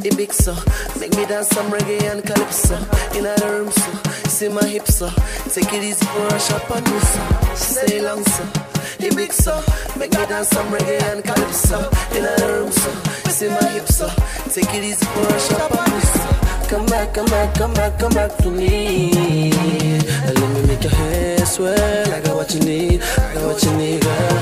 The 0.00 0.14
big 0.16 0.32
so. 0.32 0.54
Make 1.00 1.16
me 1.16 1.26
dance 1.26 1.48
some 1.48 1.70
reggae 1.70 2.00
and 2.10 2.24
calypso. 2.24 2.76
In 3.18 3.26
other 3.26 3.58
room 3.58 3.72
so. 3.72 4.05
See 4.36 4.50
my 4.50 4.66
hips, 4.66 4.96
so. 4.96 5.08
Take 5.48 5.72
it 5.72 5.82
easy 5.82 6.04
for 6.04 6.26
a 6.26 6.38
shop 6.38 6.70
on 6.70 6.84
me, 6.84 7.00
so. 7.00 7.54
Stay 7.54 8.02
long, 8.02 8.22
so. 8.22 8.44
The 8.98 9.10
big 9.16 9.32
so. 9.32 9.64
Make 9.98 10.10
me 10.12 10.26
dance 10.26 10.50
some 10.50 10.66
reggae 10.68 11.00
and 11.10 11.24
calypso. 11.24 11.78
In 12.12 12.22
the 12.22 12.46
room, 12.46 12.70
so. 12.70 12.90
See 13.30 13.48
my 13.48 13.66
hips, 13.70 13.96
so. 13.96 14.08
Take 14.52 14.74
it 14.74 14.84
easy 14.84 15.06
for 15.06 15.26
a 15.34 15.40
shop 15.40 15.72
on 15.72 15.90
me, 15.90 16.00
so. 16.04 16.68
Come 16.68 16.84
back, 16.84 17.14
come 17.14 17.24
back, 17.24 17.54
come 17.54 17.72
back, 17.72 17.98
come 17.98 18.12
back 18.12 18.36
to 18.36 18.50
me. 18.50 19.52
And 20.28 20.38
let 20.38 20.50
me 20.54 20.66
make 20.66 20.82
your 20.84 20.92
hair 20.92 21.46
swell. 21.46 22.12
I 22.12 22.20
got 22.20 22.36
what 22.36 22.52
you 22.52 22.60
need, 22.60 23.00
I 23.00 23.32
got 23.32 23.46
what 23.46 23.62
you 23.64 23.72
need, 23.78 24.02
girl. 24.02 24.36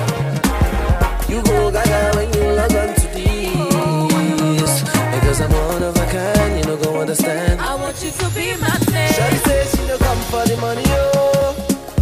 You 1.28 1.40
go 1.44 1.70
gaga 1.70 2.16
when 2.16 2.35
you 2.35 2.42
log 2.59 2.74
on 2.74 2.94
to 2.96 3.07
this. 3.14 4.83
Because 5.14 5.40
I'm 5.40 5.52
one 5.52 5.85
of 5.85 5.96
a 5.96 6.07
kind, 6.11 6.53
know, 6.76 6.82
go 6.82 7.00
understand. 7.00 7.60
I 7.60 7.74
want 7.74 8.02
you 8.02 8.10
to 8.10 8.28
be 8.34 8.52
my 8.56 8.78
man. 8.92 9.12
Shawty 9.12 9.38
says 9.44 9.74
she 9.74 9.87
no 9.87 9.98
come 9.98 10.18
for 10.30 10.44
the 10.48 10.56
money, 10.60 10.82
oh. 10.87 11.54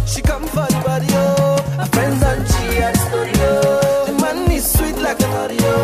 She 0.05 0.21
come 0.21 0.43
for 0.43 0.65
the 0.67 0.81
body, 0.85 1.07
oh. 1.11 1.61
Her 1.77 1.85
friends 1.87 2.21
and 2.23 2.47
she 2.47 2.77
at 2.81 2.93
the 2.93 2.99
studio. 2.99 4.05
The 4.05 4.21
man 4.21 4.51
is 4.51 4.71
sweet 4.71 4.97
like 4.97 5.19
an. 5.21 5.33
Audio. 5.33 5.82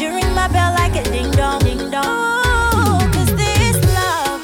You 0.00 0.14
ring 0.14 0.34
my 0.34 0.48
bell 0.48 0.72
like 0.74 0.94
a 0.96 1.02
ding 1.10 1.30
dong, 1.32 1.60
ding 1.60 1.90
dong. 1.90 2.04
Oh, 2.04 3.10
cause 3.12 3.34
this 3.34 3.76
love 3.94 4.40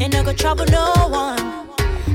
ain't 0.00 0.12
no 0.12 0.24
go 0.24 0.32
trouble 0.32 0.64
no 0.66 0.92
one. 1.08 1.68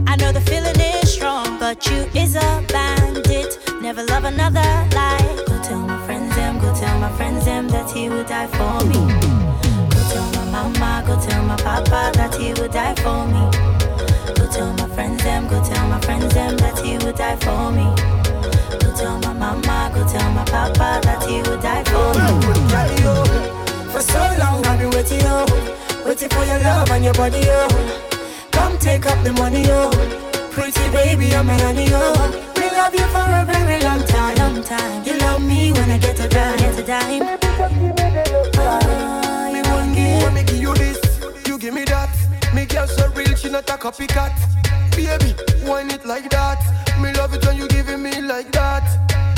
I 0.07 0.15
know 0.17 0.31
the 0.31 0.41
feeling 0.41 0.79
is 0.79 1.13
strong, 1.13 1.59
but 1.59 1.85
you 1.89 2.07
is 2.13 2.35
a 2.35 2.65
bandit. 2.67 3.59
Never 3.81 4.03
love 4.03 4.25
another 4.25 4.69
like. 4.95 5.45
Go 5.47 5.61
tell 5.63 5.79
my 5.79 6.05
friends 6.05 6.35
them, 6.35 6.59
go 6.59 6.73
tell 6.75 6.99
my 6.99 7.11
friends 7.15 7.45
them 7.45 7.67
that 7.69 7.89
he 7.91 8.09
would 8.09 8.27
die 8.27 8.47
for 8.47 8.83
me. 8.85 8.99
Go 9.93 9.99
tell 10.11 10.29
my 10.33 10.45
mama, 10.51 11.03
go 11.07 11.19
tell 11.21 11.43
my 11.43 11.55
papa 11.57 12.11
that 12.15 12.35
he 12.35 12.53
would 12.59 12.71
die 12.71 12.95
for 12.95 13.25
me. 13.27 13.43
Go 14.35 14.45
tell 14.51 14.73
my 14.73 14.87
friends 14.93 15.23
them, 15.23 15.47
go 15.47 15.63
tell 15.63 15.87
my 15.87 15.99
friends 16.01 16.33
them 16.33 16.57
that 16.57 16.77
he 16.79 16.97
would 16.97 17.15
die 17.15 17.37
for 17.37 17.71
me. 17.71 18.26
Tell 18.97 19.19
my 19.19 19.33
mama, 19.33 19.91
go 19.93 20.01
tell 20.07 20.31
my 20.31 20.43
papa 20.45 20.99
that 21.03 21.23
he 21.29 21.37
would 21.45 21.61
die 21.61 21.83
for 21.83 22.17
me. 22.17 22.25
For 23.91 24.01
so 24.01 24.17
long 24.39 24.65
I've 24.65 24.79
been 24.79 24.89
waiting, 24.89 25.21
yo. 25.21 25.45
Waiting 26.03 26.29
for 26.29 26.43
your 26.45 26.59
love 26.59 26.89
and 26.89 27.03
your 27.03 27.13
body, 27.13 27.39
yo. 27.39 27.67
Come 28.51 28.77
take 28.79 29.05
up 29.05 29.23
the 29.23 29.33
money, 29.33 29.67
yo. 29.67 29.91
Pretty 30.49 30.89
baby, 30.89 31.35
I'm 31.35 31.47
a 31.47 31.53
honey, 31.61 31.85
yo. 31.85 32.11
We 32.57 32.71
love 32.73 32.95
you 32.95 33.05
for 33.13 33.21
a 33.21 33.45
very 33.45 33.79
long 33.83 34.03
time. 34.05 34.35
Long 34.37 34.63
time. 34.63 35.05
You 35.05 35.17
love 35.19 35.43
me 35.43 35.71
when 35.73 35.91
I 35.91 35.99
get 35.99 36.19
a 36.19 36.27
dime. 36.27 36.57
Get 36.57 36.79
a 36.79 36.83
dime. 36.83 37.19
Me 39.53 39.61
one 39.69 39.93
give. 39.93 40.23
When 40.23 40.33
me 40.33 40.43
give 40.43 40.57
you 40.57 40.73
this, 40.73 40.97
you 41.45 41.59
give 41.59 41.73
me 41.75 41.83
that. 41.85 42.09
Me 42.55 42.65
girl 42.65 42.87
so 42.87 43.07
real, 43.09 43.35
she 43.35 43.49
not 43.49 43.69
a 43.69 43.77
copycat. 43.77 44.33
Baby, 44.95 45.35
wine 45.69 45.91
it 45.91 46.03
like 46.03 46.29
that. 46.31 46.57
Me 46.99 47.13
love 47.13 47.33
it 47.35 47.45
when 47.45 47.57
you 47.57 47.67
giving 47.67 48.01
me 48.01 48.21
like 48.21 48.51
that. 48.53 48.86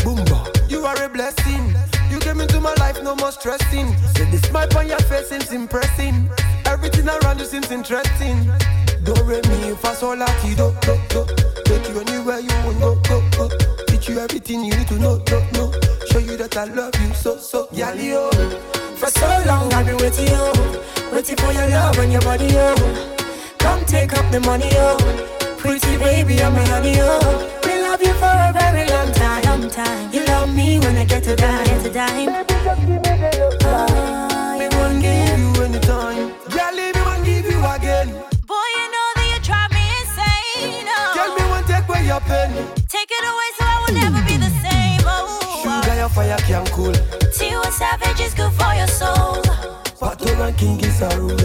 Boomba, 0.03 0.39
you 0.69 0.85
are 0.85 1.01
a 1.03 1.09
blessing. 1.09 1.75
You 2.09 2.19
came 2.19 2.41
into 2.41 2.59
my 2.59 2.73
life, 2.75 3.01
no 3.03 3.15
more 3.15 3.31
stressing. 3.31 3.95
Say 4.15 4.25
the 4.31 4.37
smile 4.47 4.67
on 4.77 4.87
your 4.87 4.99
face 4.99 5.29
seems 5.29 5.51
impressing. 5.51 6.29
Everything 6.65 7.07
around 7.07 7.39
you 7.39 7.45
seems 7.45 7.71
interesting. 7.71 8.51
Do 9.03 9.13
re 9.23 9.41
mi 9.49 9.75
fa 9.75 9.95
sol 9.95 10.17
la 10.17 10.25
ti 10.41 10.55
do 10.55 10.73
do 10.81 10.95
do. 11.09 11.25
Take 11.65 11.87
you 11.89 11.99
anywhere 12.01 12.39
you 12.39 12.49
want 12.65 12.79
go 12.79 12.95
go 13.07 13.21
go. 13.37 13.49
Teach 13.87 14.09
you 14.09 14.19
everything 14.19 14.63
you 14.65 14.75
need 14.75 14.87
to 14.87 14.95
know 14.99 15.21
know 15.29 15.43
know. 15.53 15.71
Show 16.11 16.19
you 16.19 16.35
that 16.37 16.57
I 16.57 16.65
love 16.65 16.95
you 17.01 17.13
so 17.13 17.37
so, 17.37 17.67
yeah 17.71 17.93
yo. 17.93 18.29
For 18.97 19.07
so 19.09 19.27
long 19.45 19.71
I've 19.73 19.85
been 19.85 19.97
waiting 19.97 20.27
yo, 20.27 20.51
waiting 21.13 21.37
for 21.37 21.51
your 21.53 21.69
love 21.69 21.97
and 21.99 22.11
your 22.11 22.21
body 22.21 22.47
yo. 22.47 22.75
Come 23.59 23.85
take 23.85 24.13
up 24.17 24.29
the 24.31 24.39
money 24.41 24.69
yo. 24.73 24.97
Pretty 25.57 25.97
baby, 25.97 26.41
I'm 26.41 26.55
a 26.55 26.65
honey 26.67 26.97
yo. 26.97 27.59
Ranking 51.01 51.38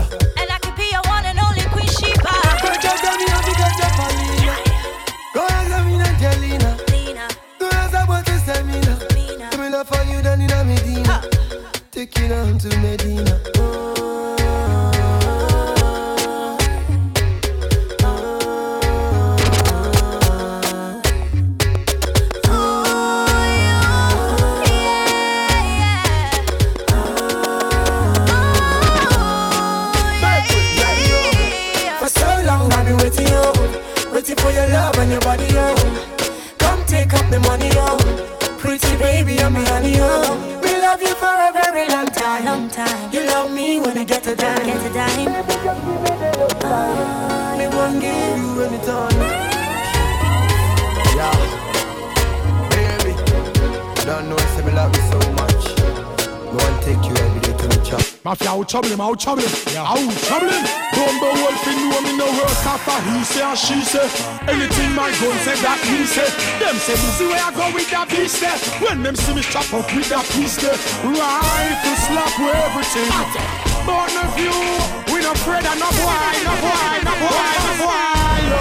how 59.14 59.34
trouble 59.36 59.46
him, 59.46 59.54
how 59.78 59.94
trouble 60.26 60.50
him, 60.50 60.66
how 60.66 60.90
trouble. 60.90 60.94
Don't 60.94 61.18
be 61.22 61.30
wolf 61.38 61.66
in 61.70 61.78
know 61.86 62.00
me 62.02 62.12
no 62.18 62.26
work 62.34 62.66
after 62.66 62.98
he 63.06 63.22
say 63.22 63.42
and 63.46 63.58
she 63.58 63.78
say. 63.86 64.08
Anything 64.50 64.90
my 64.94 65.10
gun 65.22 65.38
say 65.46 65.54
that 65.62 65.78
he 65.86 66.02
say. 66.02 66.26
Them 66.58 66.74
say 66.82 66.98
see 66.98 67.26
where 67.30 67.38
I 67.38 67.54
go 67.54 67.70
with 67.70 67.90
that 67.94 68.10
beast 68.10 68.40
there. 68.42 68.58
When 68.82 69.02
them 69.02 69.14
see 69.14 69.34
me 69.34 69.42
chop 69.42 69.70
up 69.70 69.86
with 69.94 70.08
that 70.10 70.26
piece 70.34 70.58
there. 70.58 70.74
Rifle 71.06 71.98
slap 72.10 72.34
with 72.42 72.58
everything. 72.58 73.06
Born 73.86 74.14
of 74.18 74.34
you, 74.34 74.56
we 75.14 75.22
no 75.22 75.30
afraid 75.30 75.62
of 75.62 75.76
no 75.78 75.88
boy, 75.94 76.34
no 76.42 76.54
boy, 76.58 76.94
no 77.06 77.14
boy, 77.14 77.54
no 77.54 77.72
boy. 77.86 78.38
yo, 78.50 78.60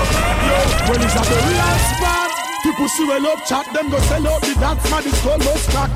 yo. 0.54 0.58
When 0.86 1.02
it's 1.02 1.18
at 1.18 1.26
the 1.26 1.40
real 1.50 1.78
spot. 1.98 2.34
People 2.64 2.88
see 2.88 3.06
well 3.06 3.28
up 3.28 3.44
chat, 3.46 3.66
them 3.74 3.90
go 3.90 4.00
sell 4.08 4.26
out 4.26 4.42
the 4.42 4.54
dance 4.56 4.90
man, 4.90 5.04
it's 5.06 5.22
called 5.22 5.44
most 5.44 5.70
crack. 5.70 5.92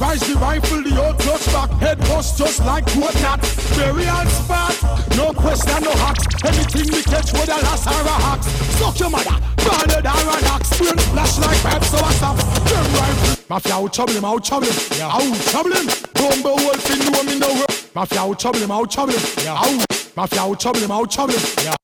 Rise 0.00 0.20
the 0.26 0.34
rifle, 0.34 0.82
the 0.82 1.00
old 1.00 1.16
clutch 1.20 1.46
back, 1.52 1.70
head 1.78 1.98
bust 2.10 2.36
just 2.36 2.58
like 2.66 2.86
coconut. 2.86 3.40
Burial 3.78 4.26
spot, 4.26 4.74
no 5.16 5.30
question, 5.32 5.84
no 5.84 5.92
hacks. 6.02 6.26
Anything 6.42 6.92
we 6.92 7.00
catch 7.04 7.32
with 7.32 7.46
a 7.46 7.62
last 7.62 7.86
or 7.86 8.02
a 8.02 8.16
hacks. 8.26 8.46
Suck 8.74 8.98
your 8.98 9.08
mother, 9.08 9.38
ballad 9.54 10.04
or 10.04 10.34
an 10.34 10.44
axe. 10.50 10.76
Brain 10.78 10.98
flash 11.14 11.38
like 11.38 11.62
pipes, 11.62 11.86
so 11.86 11.98
I 11.98 12.12
stop. 12.14 12.36
Them 12.36 12.86
rifle. 12.98 13.44
Mafia 13.48 13.74
out 13.74 13.92
trouble 13.92 14.14
him, 14.14 14.24
out 14.24 14.44
trouble 14.44 14.66
him, 14.66 14.98
yeah. 14.98 15.06
out 15.06 15.40
trouble 15.46 15.72
him. 15.72 15.86
Rumble 16.18 16.56
wolf 16.56 16.90
in 16.90 17.12
know 17.12 17.22
me 17.22 17.38
no 17.38 17.66
Mafia 17.94 18.20
out 18.20 18.40
trouble 18.40 18.58
him, 18.58 18.70
out 18.72 18.90
trouble 18.90 19.12
him, 19.12 19.44
yeah. 19.44 19.54
out. 19.54 20.16
Mafia 20.16 20.40
out 20.40 20.58
trouble 20.58 20.80
him, 20.80 20.90
out 20.90 21.10
trouble 21.12 21.34
him, 21.34 21.42
yeah. 21.62 21.76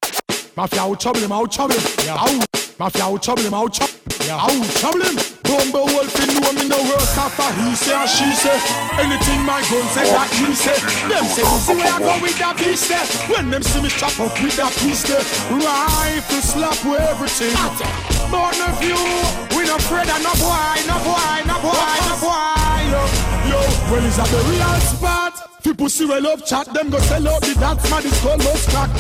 Mafia 0.57 0.81
out 0.81 0.99
trouble 0.99 1.21
him, 1.21 1.31
out 1.31 1.53
trouble 1.53 1.77
him, 1.77 2.07
yeah. 2.07 2.17
out. 2.19 2.64
Mafia 2.79 3.05
out 3.05 3.23
trouble 3.23 3.43
him, 3.43 3.55
out 3.55 3.73
trouble 3.73 3.95
yeah. 4.27 4.41
Out 4.41 4.67
trouble 4.81 5.03
him. 5.03 5.17
Rumble 5.45 5.87
wolf 5.95 6.11
in 6.19 6.41
know 6.41 6.53
me 6.57 6.67
no 6.67 6.81
work 6.91 7.13
after 7.15 7.47
he 7.61 7.75
say 7.77 7.95
and 7.95 8.09
she 8.11 8.27
say. 8.35 8.59
Anything 8.99 9.47
my 9.47 9.61
gun 9.71 9.87
say 9.95 10.09
that 10.11 10.27
he 10.35 10.51
say. 10.57 10.75
Them 11.07 11.25
say 11.29 11.45
you 11.45 11.59
see 11.63 11.77
where 11.77 11.93
I 11.93 11.99
go 12.01 12.15
with 12.19 12.39
that 12.43 12.57
beast 12.59 12.89
there. 12.89 13.07
When 13.31 13.51
them 13.51 13.63
see 13.63 13.83
me 13.83 13.91
chop 13.91 14.19
up 14.19 14.35
with 14.43 14.57
that 14.57 14.73
piece 14.81 15.05
there. 15.07 15.23
Rifle 15.55 16.43
slap 16.43 16.79
with 16.83 17.05
everything. 17.05 17.55
Born 18.33 18.59
of 18.67 18.81
you, 18.83 18.99
we 19.55 19.69
no 19.69 19.77
afraid 19.77 20.11
of 20.11 20.19
no 20.25 20.35
boy, 20.43 20.75
no 20.91 20.97
boy, 21.05 21.47
no 21.47 21.57
boy, 21.63 21.95
no 22.11 22.15
boy. 22.19 22.75
Yo, 22.91 22.99
yo, 22.99 23.24
well 23.91 24.05
is 24.05 24.17
that 24.17 24.29
the 24.29 24.41
real 24.49 24.81
spot? 24.81 25.35
People 25.63 25.89
see 25.89 26.05
well 26.05 26.23
love 26.23 26.45
chat, 26.45 26.67
them 26.73 26.91
go 26.91 26.99
sell 26.99 27.27
out 27.29 27.41
the 27.41 27.55
dance 27.57 27.89
man, 27.91 28.05
it's 28.05 28.21
called 28.21 28.39
most 28.45 28.69
crack. 28.69 28.91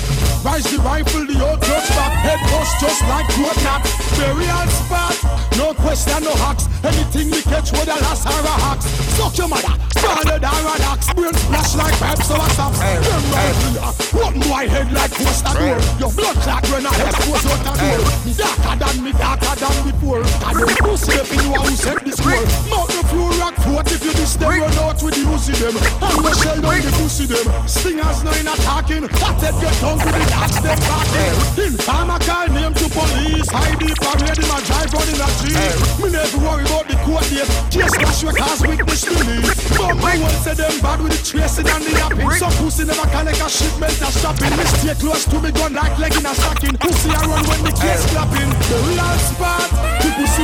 Rise 0.44 0.64
the 0.64 0.80
rifle, 0.80 1.24
the 1.28 1.36
old 1.40 1.60
clutch 1.60 1.88
back, 1.92 2.12
head 2.24 2.40
bust 2.48 2.80
just 2.80 3.00
like 3.04 3.28
coconut. 3.36 3.84
Burial 4.16 4.68
spot, 4.72 5.16
no 5.56 5.74
question, 5.74 6.24
no 6.24 6.32
hacks. 6.40 6.64
Anything 6.84 7.30
we 7.30 7.40
catch 7.42 7.72
with 7.72 7.88
a 7.88 7.96
last 8.00 8.24
or 8.24 8.40
a 8.40 8.54
hacks. 8.64 8.88
Suck 9.16 9.36
your 9.36 9.48
mother, 9.48 9.76
started 9.92 10.40
or 10.40 10.64
an 10.72 10.82
axe. 10.88 11.12
Brain 11.12 11.36
flash 11.48 11.76
like 11.76 11.96
pipes, 12.00 12.28
so 12.28 12.34
I 12.36 12.48
stop. 12.56 12.72
Them 12.72 13.24
rifle, 13.28 14.20
one 14.20 14.36
boy 14.40 14.64
head 14.68 14.88
like 14.92 15.12
poster 15.12 15.52
door. 15.52 15.78
Your 16.00 16.12
blood 16.16 16.36
clot 16.44 16.64
when 16.72 16.86
I 16.86 16.92
head 16.96 17.14
goes 17.28 17.44
out 17.44 17.60
the 17.60 17.72
door. 17.76 18.00
Me 18.24 18.32
darker 18.32 18.74
than 18.80 18.96
me, 19.04 19.12
darker 19.12 19.54
than 19.60 19.76
before. 19.84 20.24
I 20.44 20.50
don't 20.56 20.78
pussy 20.80 21.12
in 21.12 21.44
you 21.44 21.60
who 21.60 21.76
set 21.76 22.00
this 22.04 22.20
war. 22.24 22.40
Mount 22.72 22.88
the 22.88 23.02
floor, 23.08 23.30
rock 23.36 23.56
foot 23.60 23.92
if 23.92 24.00
you 24.04 24.14
them 24.34 24.60
run 24.60 24.83
out 24.84 25.02
with 25.02 25.16
the 25.16 25.24
pussy 25.24 25.56
them. 25.56 25.74
I'm 26.04 26.20
not 26.20 26.36
Tell 26.44 26.60
down 26.60 26.76
the 26.84 26.92
pussy 27.00 27.24
them. 27.24 27.46
Stingers 27.64 28.20
no 28.20 28.30
in 28.36 28.46
attacking. 28.46 29.08
That 29.08 29.40
head 29.40 29.56
get 29.56 29.74
down 29.80 29.96
to 29.96 30.08
the 30.12 30.22
dash 30.28 30.56
them 30.60 30.78
talking. 30.84 31.34
Informer 31.64 32.20
call 32.20 32.48
name 32.52 32.74
to 32.76 32.86
police. 32.92 33.48
Hide 33.48 33.80
the 33.80 33.90
parade 33.96 34.38
him 34.38 34.52
a 34.52 34.58
drive 34.68 34.92
round 34.92 35.08
in 35.08 35.20
a 35.24 35.28
jeep. 35.40 35.76
Me 35.98 36.08
never 36.12 36.38
worry 36.44 36.64
about 36.68 36.84
the 36.84 36.96
court 37.02 37.24
date. 37.32 37.48
Case 37.72 37.96
crash 37.96 38.22
cause 38.28 38.60
witness 38.60 39.02
to 39.08 39.16
me. 39.24 39.40
But 39.80 39.96
my 40.04 40.14
one 40.20 40.36
say 40.44 40.54
them 40.54 40.76
bad 40.84 41.00
with 41.00 41.16
the 41.16 41.20
tracing 41.24 41.64
and 41.64 41.82
the 41.82 41.92
yapping. 41.96 42.30
Some 42.36 42.54
pussy 42.60 42.84
never 42.84 43.08
connect 43.08 43.40
a 43.40 43.48
shipment 43.48 43.96
a 44.04 44.08
shopping. 44.12 44.52
Me 44.52 44.64
stay 44.68 44.96
close 45.00 45.24
to 45.32 45.36
me 45.40 45.50
gun 45.50 45.72
like 45.72 45.96
leg 45.96 46.12
in 46.12 46.28
a 46.28 46.32
stocking. 46.36 46.76
Pussy 46.76 47.08
I 47.08 47.24
run 47.24 47.42
when 47.48 47.60
the 47.64 47.72
case 47.72 48.04
clapping. 48.12 48.52
The 48.68 48.76
real 48.84 49.16
spot. 49.32 49.68
The 50.04 50.08
pussy 50.12 50.43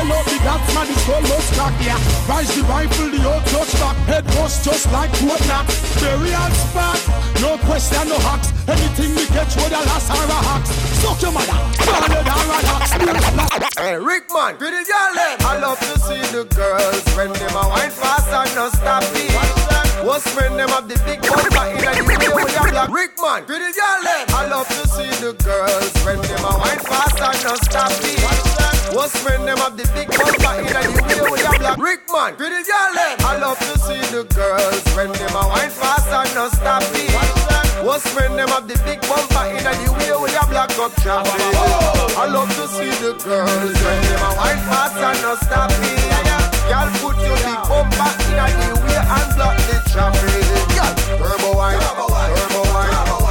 them 0.00 0.08
go 0.08 0.18
the 0.24 0.38
guts 0.40 0.74
man 0.74 0.88
is 0.88 1.08
almost 1.08 1.52
crack. 1.54 1.74
Yeah. 1.84 2.00
Rise 2.28 2.48
the 2.56 2.62
rifle 2.64 3.10
the 3.10 3.20
old 3.28 3.44
touch 3.52 3.72
back. 3.80 3.96
Head 4.08 4.24
bust 4.36 4.64
just 4.64 4.90
like 4.92 5.12
whatnot. 5.20 5.66
Burial 6.00 6.50
spot, 6.56 7.00
no 7.40 7.58
question, 7.68 8.08
no 8.08 8.18
hacks. 8.18 8.48
Anything 8.68 9.14
we 9.16 9.26
catch 9.26 9.54
with 9.56 9.72
a 9.72 9.80
last 9.84 10.08
or 10.08 10.24
a 10.24 10.38
hacks. 10.48 10.70
Suck 11.00 11.20
your 11.20 11.32
mother, 11.32 11.58
ballad 11.84 12.28
or 12.28 12.48
an 12.56 12.66
axe. 12.76 12.92
Hey, 13.76 13.96
Rickman, 13.96 14.56
pretty 14.56 14.84
girl, 14.88 15.12
them. 15.14 15.36
I 15.44 15.58
love 15.60 15.80
to 15.80 15.94
see 16.00 16.22
the 16.32 16.44
girls 16.54 17.04
when 17.16 17.32
them 17.32 17.54
a 17.56 17.68
wine 17.68 17.90
fast 17.90 18.32
and 18.32 18.54
no 18.56 18.68
stop 18.70 19.04
it. 19.16 19.30
What's 20.04 20.24
when 20.34 20.56
them 20.56 20.68
have 20.70 20.88
the 20.88 20.96
big 21.04 21.20
bumper 21.20 21.66
in 21.76 21.84
the 21.84 22.04
video 22.08 22.34
with 22.34 22.56
a 22.56 22.70
black 22.72 22.88
Rickman, 22.88 23.44
pretty 23.44 23.72
girl, 23.76 24.00
them. 24.00 24.24
I 24.32 24.48
love 24.48 24.68
to 24.68 24.88
see 24.88 25.12
the 25.20 25.36
girls 25.44 25.92
when 26.04 26.20
them 26.22 26.44
a 26.44 26.52
wine 26.56 26.80
fast 26.80 27.20
and 27.20 27.44
no 27.44 27.54
stop 27.56 27.92
it. 28.00 28.79
What's 28.90 29.14
when 29.22 29.46
them 29.46 29.58
have 29.58 29.78
the 29.78 29.86
big 29.94 30.10
bumper 30.10 30.54
in 30.58 30.66
the 30.66 30.90
video 30.90 31.30
with 31.30 31.46
a 31.46 31.54
black 31.62 31.78
Rickman, 31.78 32.34
pretty 32.34 32.58
girl, 32.66 32.90
them. 32.90 33.22
I 33.22 33.38
love 33.38 33.58
to 33.62 33.78
see 33.86 34.02
the 34.10 34.26
girls 34.34 34.82
when 34.98 35.14
them 35.14 35.30
a 35.30 35.46
wine 35.46 35.70
fast 35.70 36.10
and 36.10 36.26
no 36.34 36.50
stop 36.50 36.82
it. 36.98 37.14
What's 37.86 38.02
when 38.18 38.34
them 38.34 38.50
have 38.50 38.66
the 38.66 38.74
big 38.82 38.98
bumper 39.06 39.46
in 39.46 39.62
the 39.62 39.70
video 39.94 40.18
with 40.18 40.34
a 40.34 40.42
black 40.50 40.74
up 40.74 40.90
traffic. 40.98 41.38
I 42.18 42.26
love 42.26 42.50
to 42.50 42.66
see 42.66 42.90
the 42.98 43.14
girls 43.22 43.78
when 43.78 43.98
them 44.10 44.22
a 44.26 44.30
wine 44.34 44.58
fast 44.66 44.98
and 44.98 45.22
no 45.22 45.38
stop 45.38 45.70
it. 45.70 46.50
Girl, 46.66 46.90
put 46.98 47.14
your 47.22 47.38
big 47.46 47.62
bumper 47.70 48.10
in 48.26 48.42
the 48.58 48.74
way 48.74 48.98
and 48.98 49.28
block 49.38 49.54
the 49.70 49.78
traffic. 49.86 50.42
Turbo 51.14 51.54
wine, 51.54 51.78
turbo 51.78 52.10
wine, 52.10 52.34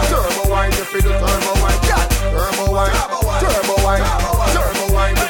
turbo 0.08 0.42
wine, 0.48 0.72
feel 0.72 1.04
the 1.04 1.12
turbo 1.20 1.52
wine. 1.60 1.80
Turbo 1.84 2.72
wine, 2.72 2.96
turbo 3.44 3.76
wine, 3.84 4.00
turbo 4.08 4.29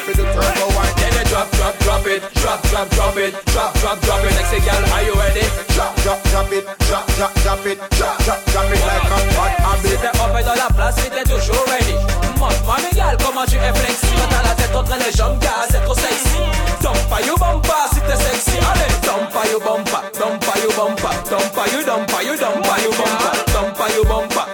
you 0.09 0.15
the 0.15 0.25
turbo 0.33 0.65
wine. 0.73 0.93
Then 0.97 1.13
you 1.13 1.25
drop, 1.29 1.47
drop, 1.53 1.75
drop 1.79 2.05
it, 2.07 2.21
drop, 2.41 2.61
drop, 2.69 2.89
drop 2.89 3.17
it, 3.17 3.33
drop, 3.53 3.73
drop, 3.79 3.97
drop 4.01 4.23
it. 4.25 4.33
Next 4.33 4.53
girl, 4.65 4.83
are 4.93 5.03
you 5.05 5.13
ready? 5.13 5.45
Drop, 5.75 5.93
drop, 6.01 6.19
drop 6.33 6.51
it, 6.51 6.65
drop, 6.89 7.05
drop, 7.17 7.33
drop 7.45 7.65
it, 7.65 7.77
drop, 7.97 8.17
drop, 8.25 8.39
drop 8.49 8.71
it 8.73 8.81
like 8.89 9.05
a 9.05 9.19
hot 9.37 9.53
habit. 9.61 9.89
C'était 9.89 10.07
up 10.07 10.33
et 10.39 10.43
dans 10.43 10.55
la 10.55 10.69
place, 10.73 10.95
c'était 10.97 11.23
toujours 11.23 11.65
ready. 11.69 11.95
Montre-moi, 12.39 12.77
mes 12.81 12.97
gars, 12.97 13.13
comment 13.23 13.45
tu 13.45 13.57
es 13.57 13.73
flexi. 13.73 14.07
T'as 14.29 14.49
la 14.49 14.55
tête 14.55 14.75
entre 14.75 14.95
les 14.97 15.15
jambes, 15.15 15.39
gars, 15.39 15.67
c'est 15.69 15.83
trop 15.83 15.95
sexy. 15.95 16.41
Dumpa 16.81 17.21
you 17.25 17.35
bumpa, 17.37 17.89
si 17.93 17.99
t'es 18.01 18.15
sexy. 18.15 18.57
Allez, 18.65 18.91
dumpa 19.03 19.45
you 19.51 19.59
bumpa, 19.59 20.01
dumpa 20.17 20.53
you 20.63 20.71
bumpa, 20.73 21.11
dumpa 21.29 21.63
you 21.71 21.83
dumpa 21.83 22.23
you 22.23 22.35
dumpa 22.37 22.75
you 22.81 22.91
bumpa, 22.97 23.31
dumpa 23.53 23.85
you 23.95 24.03
bumpa, 24.05 24.47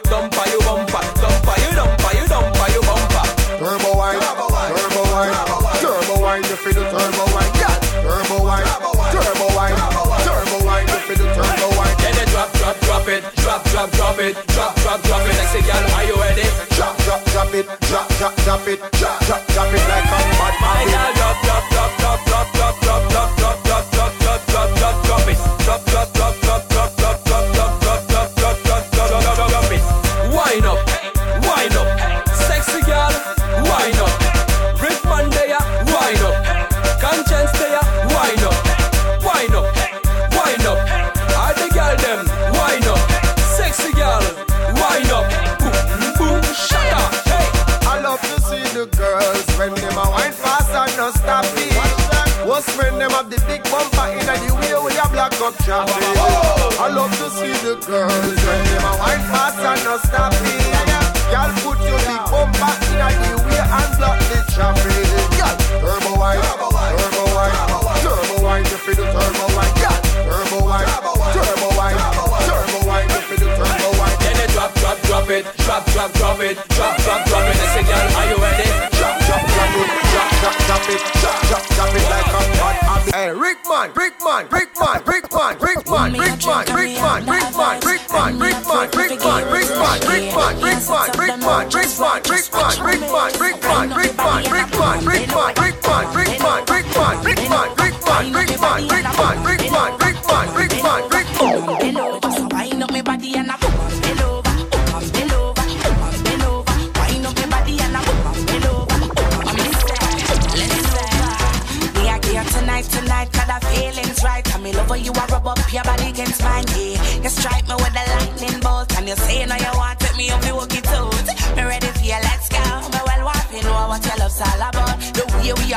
drop, 13.76 13.91
drop, 13.91 14.19
it, 14.19 14.36
drop, 14.47 14.73
drop, 14.78 15.01
drop 15.03 15.21
it. 15.28 15.36
Thing, 15.51 15.63
girl, 15.63 15.91
are 15.95 16.03
you 16.05 16.15
ready? 16.15 16.43
Drop, 16.76 16.97
drop, 17.03 17.23
drop 17.26 17.53
it, 17.53 17.65
drop, 17.82 18.07
drop, 18.17 18.36
drop 18.43 18.67
it, 18.67 18.80
drop, 18.93 19.19
drop, 19.26 19.47
drop 19.47 19.73
it 19.73 19.89
like 19.89 20.32
a 20.32 20.34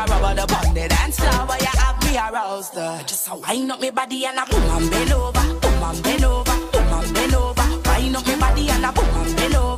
rubber 0.09 0.35
the 0.41 0.47
band 0.47 0.77
the 0.77 0.89
dance 0.89 1.21
Why 1.21 1.59
you 1.61 1.73
have 1.81 2.03
me 2.05 2.17
aroused 2.17 2.77
uh. 2.77 3.03
Just 3.05 3.29
a 3.29 3.35
wind 3.37 3.71
up 3.73 3.81
me 3.81 3.91
body 3.91 4.27
and 4.27 4.39
a 4.39 4.45
boom 4.51 4.63
and 4.63 4.91
bend 4.91 5.13
over 5.13 5.59
Boom 5.61 5.83
and 5.83 6.03
bend 6.03 6.25
over, 6.25 6.57
boom 6.73 6.93
and 6.93 7.15
bend 7.15 7.35
over. 7.35 7.63
Wind 7.87 8.17
up 8.17 8.27
me 8.27 8.37
body 8.37 8.69
and 8.71 8.85
a 8.85 8.93
boom 8.93 9.05
and 9.05 9.37
bend 9.37 9.55
over. 9.55 9.78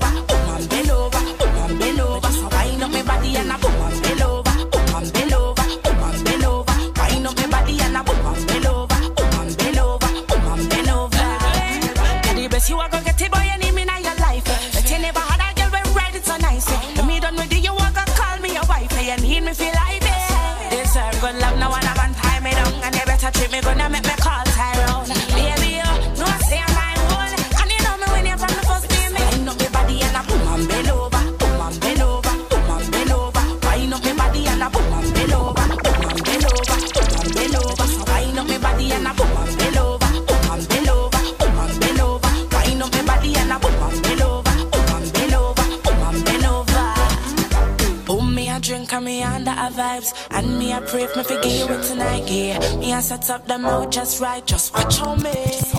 I 50.81 50.83
pray 50.87 51.03
if 51.05 51.15
me 51.15 51.23
forgive 51.23 51.71
it 51.71 51.83
tonight, 51.83 52.25
yeah. 52.27 52.77
Me 52.77 52.95
I 52.95 53.01
set 53.01 53.29
up 53.29 53.47
the 53.47 53.59
mouth 53.59 53.91
just 53.91 54.19
right, 54.19 54.45
just 54.47 54.73
watch 54.73 55.01
on 55.03 55.23
me. 55.23 55.31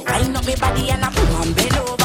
I 0.06 0.28
know 0.28 0.42
me 0.42 0.54
body 0.60 0.92
and 0.92 1.04
I 1.04 1.10
put 1.10 1.30
on 1.40 1.54
below. 1.54 2.01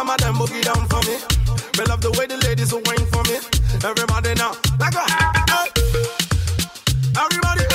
some 0.00 0.08
of 0.08 0.16
them 0.16 0.34
boogie 0.34 0.62
down 0.62 0.88
for 0.88 1.02
me. 1.06 1.16
We 1.76 1.84
love 1.84 2.00
the 2.00 2.10
way 2.18 2.26
the 2.26 2.38
ladies 2.38 2.70
who 2.70 2.80
wine 2.86 3.06
for 3.12 3.22
me. 3.28 3.36
Everybody 3.84 4.32
now, 4.34 4.52
like 4.78 4.94
a, 4.94 5.04
everybody. 7.20 7.69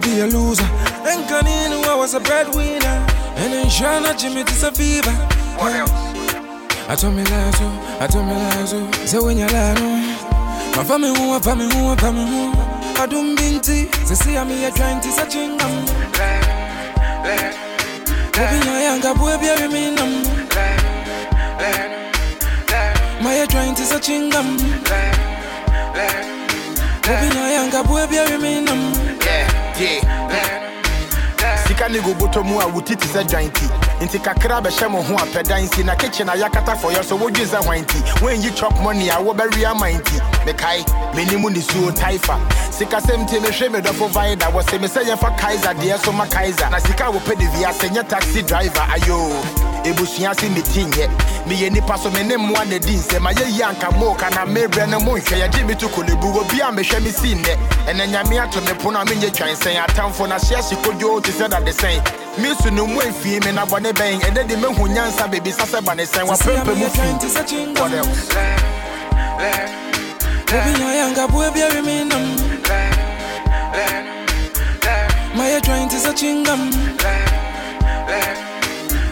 to 0.00 0.08
be 0.08 0.20
a 0.20 0.26
loser. 0.26 0.64
And 1.08 1.24
Kaninu, 1.28 1.84
I 1.84 1.94
was 1.96 2.14
a 2.14 2.20
breadwinner. 2.20 2.96
And 3.36 3.52
then 3.52 3.66
Shana 3.66 4.18
Jimmy 4.18 4.42
is 4.42 4.62
a 4.62 4.72
fever. 4.72 5.12
What 5.58 5.72
else? 5.72 5.90
I 6.88 6.94
told 6.96 7.14
me 7.14 7.24
lies, 7.24 7.54
oh, 7.60 7.98
I 8.00 8.06
told 8.06 8.26
me 8.26 8.32
lies, 8.32 8.72
oh. 8.74 8.90
Say 9.06 9.18
when 9.18 9.38
you 9.38 9.46
lie, 9.46 9.74
no. 9.74 9.88
My 10.76 10.84
family, 10.84 11.08
who, 11.08 11.30
my 11.30 11.40
family, 11.40 11.66
who, 11.72 11.82
my 11.82 11.96
family, 11.96 12.26
who. 12.26 12.52
I 13.00 13.06
don't 13.06 13.34
mean 13.36 13.60
to. 13.60 13.72
They 14.08 14.14
say 14.14 14.36
I'm 14.36 14.48
here 14.48 14.70
trying 14.70 15.00
to 15.00 15.08
search 15.12 15.34
in 15.34 15.56
them. 15.56 15.86
Hoping 18.36 18.64
your 18.68 18.80
younger 18.80 19.14
boy 19.14 19.36
be 19.38 19.48
a 19.48 19.68
me 19.68 19.94
num. 19.94 20.12
My 23.22 23.46
trying 23.48 23.74
to 23.74 23.82
search 23.82 24.08
in 24.10 24.30
them. 24.30 24.58
Hoping 27.06 27.32
your 27.38 27.48
younger 27.48 27.82
boy 27.84 28.06
be 28.08 28.16
a 28.18 28.38
me 28.38 28.60
num 28.60 29.15
sika 31.66 31.88
ne 31.88 32.00
go 32.00 32.14
bɔtɔ 32.14 32.44
mu 32.44 32.60
a 32.60 32.66
wo 32.68 32.80
ti 32.80 32.96
te 32.96 33.06
sɛ 33.06 33.24
dwan 33.28 33.50
ti 33.52 33.66
nti 34.00 34.18
kakra 34.22 34.60
bɛhyɛ 34.62 34.90
mo 34.90 35.02
ho 35.02 35.14
a 35.14 35.26
pɛdan 35.26 35.68
si 35.74 35.82
na 35.82 35.94
kitchen 35.94 36.28
a 36.28 36.32
yɛakata 36.32 37.04
so 37.04 37.16
wodwe 37.16 37.44
sɛ 37.44 37.62
hwan 37.64 37.84
ti 37.84 37.98
woanyi 38.20 38.54
chop 38.56 38.72
money 38.80 39.08
a 39.10 39.14
wobɛwe 39.14 39.64
ama 39.70 39.86
nti 39.86 40.18
mekae 40.46 40.84
m'anim 41.14 41.52
ne 41.52 41.60
suo 41.60 41.90
taifa. 41.92 42.38
Sikasɛm 42.70 43.28
tie 43.28 43.38
mehwɛ 43.40 43.72
me 43.72 43.80
dɔfo 43.80 44.08
vida 44.08 44.46
wɔse 44.50 44.80
me 44.80 44.88
sɛ 44.88 45.04
yɛmfa 45.04 45.38
kaiser 45.38 45.74
deɛ 45.74 45.98
so 45.98 46.12
ma 46.12 46.24
kaiser 46.26 46.70
na 46.70 46.78
sika 46.78 47.04
a 47.08 47.12
wɔpɛ 47.12 47.38
de 47.38 47.44
wiase 47.44 47.88
nyɛ 47.90 48.08
taxi 48.08 48.42
driver 48.42 48.86
ayo 48.94 49.30
ebusua 49.90 50.34
se 50.34 50.48
metinyɛ 50.48 51.08
meyɛ 51.46 51.72
nipa 51.72 51.96
so 51.98 52.10
me 52.10 52.22
ne 52.22 52.36
mmoa 52.36 52.64
na 52.68 52.78
di 52.78 52.96
nsɛm 52.96 53.26
ayɛyi 53.30 53.62
anka 53.62 53.90
mooka 53.98 54.30
na 54.30 54.44
mebrɛ 54.44 54.88
no 54.88 54.98
monhwɛ 55.00 55.36
yɛgye 55.42 55.66
me 55.66 55.74
to 55.74 55.88
kolebu 55.88 56.36
obi 56.40 56.60
a 56.60 56.70
mehwɛ 56.72 57.02
me 57.02 57.10
sii 57.10 57.34
nnɛ 57.34 57.56
ɛnɛ 57.86 58.06
nyame 58.10 58.38
ato 58.42 58.60
me 58.60 58.70
a 58.70 59.04
menyɛ 59.04 59.30
twansɛn 59.30 59.76
atamfo 59.86 60.26
na 60.28 60.36
hyeɛ 60.38 60.62
hye 60.68 60.76
kodwoo 60.82 61.22
te 61.22 61.30
sɛ 61.32 61.48
dadesɛn 61.48 62.02
mesu 62.38 62.70
no 62.72 62.86
mu 62.86 63.00
amfie 63.00 63.40
me 63.44 63.52
na 63.52 63.64
bɔne 63.64 63.92
bɛn 63.92 64.48
de 64.48 64.56
mehu 64.56 64.88
nyansa 64.88 65.28
bebisa 65.30 65.64
sɛ 65.64 65.84
ba 65.84 65.94
ne 65.94 66.04
sɛn 66.04 66.26
wapɛmpɛ 66.26 66.74
mu 66.76 66.86
fii 66.86 67.76
What 67.78 67.92
else? 67.92 68.30
Obi 70.52 70.72
na 70.78 70.88
yanga 70.94 71.26
boy 71.30 71.50
be 71.52 71.60
remainum. 71.60 72.26
My 75.34 75.60
joint 75.60 75.92
is 75.92 76.06
a 76.06 76.12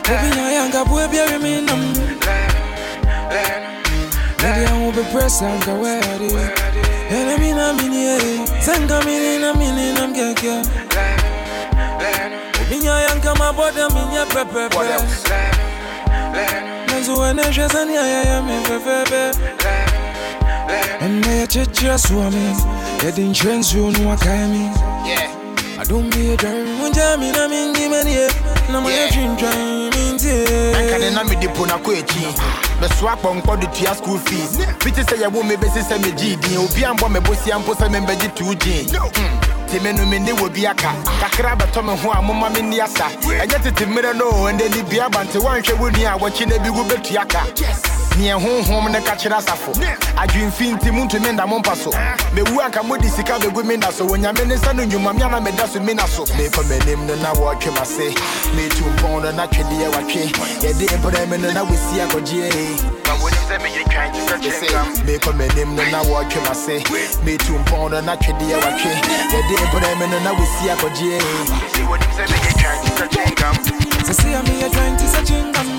chingam. 0.04 0.18
Obi 0.18 0.36
na 0.36 0.50
yanga 0.50 0.84
boy 0.84 1.06
be 1.08 1.18
remainum. 1.18 1.82
Maybe 4.42 4.66
I 4.66 4.72
won't 4.78 4.94
be 4.96 5.02
pressed 5.10 5.42
and 5.42 5.64
go 5.64 5.80
where 5.80 5.98
it 5.98 6.20
is. 6.20 6.32
And 6.34 7.30
I 7.30 7.36
mean, 7.38 7.58
I'm 7.58 7.78
in 7.80 7.92
here. 7.92 8.46
Sanga 8.60 9.04
me 9.04 9.36
in 9.36 9.44
a 9.44 9.56
minute, 9.56 9.98
I'm 10.00 10.12
getting. 10.12 10.64
Obi 12.60 12.78
na 12.84 13.00
yanga 13.06 13.38
my 13.38 13.52
body, 13.52 13.80
I'm 13.80 13.96
in 13.96 14.12
your 14.12 14.26
pepper. 14.26 14.68
What 14.76 14.86
else? 14.90 15.24
Nanzo 16.88 17.24
ene 17.30 17.52
shazani 17.52 17.94
ya 17.94 18.22
ya 18.22 18.42
me 18.42 18.62
fefebe. 18.64 19.32
Ene 21.00 21.38
ya 21.40 21.46
cheche 21.46 21.98
swami. 21.98 22.54
Yedi 23.02 23.22
insurance 23.22 23.74
yo 23.74 23.90
no 23.90 24.12
akami. 24.16 24.70
Yeah. 25.06 25.33
I 25.84 25.86
don't 25.86 26.08
be 26.14 26.32
a 26.32 26.36
driver. 26.38 26.64
Munja 26.80 27.16
mi 27.18 27.30
na 27.30 27.46
mingi 27.46 27.88
mani. 27.90 28.16
Na 28.72 28.80
ma 28.80 28.88
ya 28.90 29.06
dream 29.10 29.36
minti. 29.92 30.32
ɛnka 30.72 30.98
ne 30.98 31.10
na 31.10 31.22
mede 31.24 31.48
po 31.54 31.64
na 31.66 31.76
kɔ 31.76 31.92
akyi 32.00 32.24
bɛsoa 32.80 33.16
kpɔnkɔ 33.20 33.60
de 33.60 33.94
school 33.94 34.18
fees 34.18 34.56
fiti 34.80 35.02
sɛ 35.02 35.20
yɛwo 35.20 35.44
me 35.46 35.56
bɛsi 35.56 35.82
sɛ 35.84 35.98
megyee 36.00 36.40
din 36.40 36.56
obi 36.56 36.80
ambɔ 36.84 37.08
mebosia 37.12 37.58
mpo 37.60 37.74
sɛ 37.74 37.88
membɛgye 37.92 38.34
too 38.34 38.54
gyen 38.54 38.86
te 39.68 39.78
me 39.80 39.90
hmm. 39.90 39.96
no 39.98 40.06
menne 40.06 40.32
wɔ 40.38 40.48
bi 40.54 40.64
aka. 40.66 40.90
Kakra 41.20 41.54
bɛtɔ 41.54 41.84
me 41.84 41.94
ho 41.98 42.10
a 42.12 42.22
moma 42.22 42.48
menni 42.48 42.80
asa. 42.80 43.04
Ɛnyɛ 43.20 43.62
tete 43.62 43.84
mmerɛ 43.86 44.16
no 44.16 44.28
o 44.30 44.48
ɛndɛ 44.50 44.74
ni 44.74 44.82
bia 44.88 45.10
bante. 45.10 45.36
Woanhwɛ 45.38 45.78
wo 45.78 45.90
nua 45.90 46.14
a 46.14 46.18
wɔkyi 46.18 46.46
na 46.48 46.58
bi 46.64 46.70
wo 46.70 46.82
bɛtua 46.84 47.28
ka 47.28 47.44
neɛ 48.18 48.34
honhom 48.38 48.88
ne 48.92 49.00
ka 49.00 49.14
kyerɛ 49.16 49.36
asafo 49.38 49.72
adwemfi 50.16 50.72
nti 50.72 50.90
montumi 50.90 51.32
nda 51.32 51.46
mo 51.46 51.58
mpa 51.58 51.74
so 51.76 51.90
mewu 52.34 52.60
anka 52.62 52.82
mode 52.82 53.08
sika 53.10 53.38
bɛgu 53.38 53.64
me 53.64 53.76
nda 53.76 53.92
so 53.92 54.06
onyame 54.06 54.44
ne 54.46 54.54
nsa 54.54 54.72
no 54.74 54.84
nnwuma 54.84 55.12
me 55.14 55.22
ana 55.24 55.40
meda 55.40 55.66
so 55.66 55.80
mina 55.80 56.06
so 56.06 56.24
mekɔ 56.24 56.62
m'anim 56.68 57.06
no 57.06 57.14
na 57.16 57.32
wɔtwe 57.34 57.70
m'ase 57.74 58.14
metu 58.54 58.84
mpɔn 58.84 59.22
no 59.22 59.30
na 59.32 59.46
twedeɛ 59.46 59.88
watwe 59.94 60.30
yɛde 60.62 60.86
brɛ 61.02 61.28
me 61.28 61.36
no 61.38 61.50
na 61.52 61.64
wɔsi 61.64 62.00
akɔgyeɛ 62.06 62.78
mekɔ 65.06 65.32
m'anim 65.34 65.74
no 65.74 65.82
na 65.90 66.02
wɔtwe 66.04 66.40
m'ase 66.46 66.82
metu 67.24 67.52
mpɔn 67.64 67.90
no 67.90 68.00
na 68.00 68.14
twedeɛ 68.16 68.56
watwe 68.62 68.92
yɛde 69.32 69.56
brɛ 69.72 69.98
me 69.98 70.06
no 70.06 70.18
na 70.20 70.30
wɔsi 70.34 70.70
akɔgyeɛ 70.70 71.20
Sisi 74.04 74.30
ya 74.32 74.42
mi 74.42 74.60
ya 74.60 74.68
joint 74.68 75.00
is 75.00 75.14
a 75.14 75.73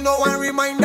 no 0.00 0.16
one 0.18 0.40
reminder. 0.40 0.77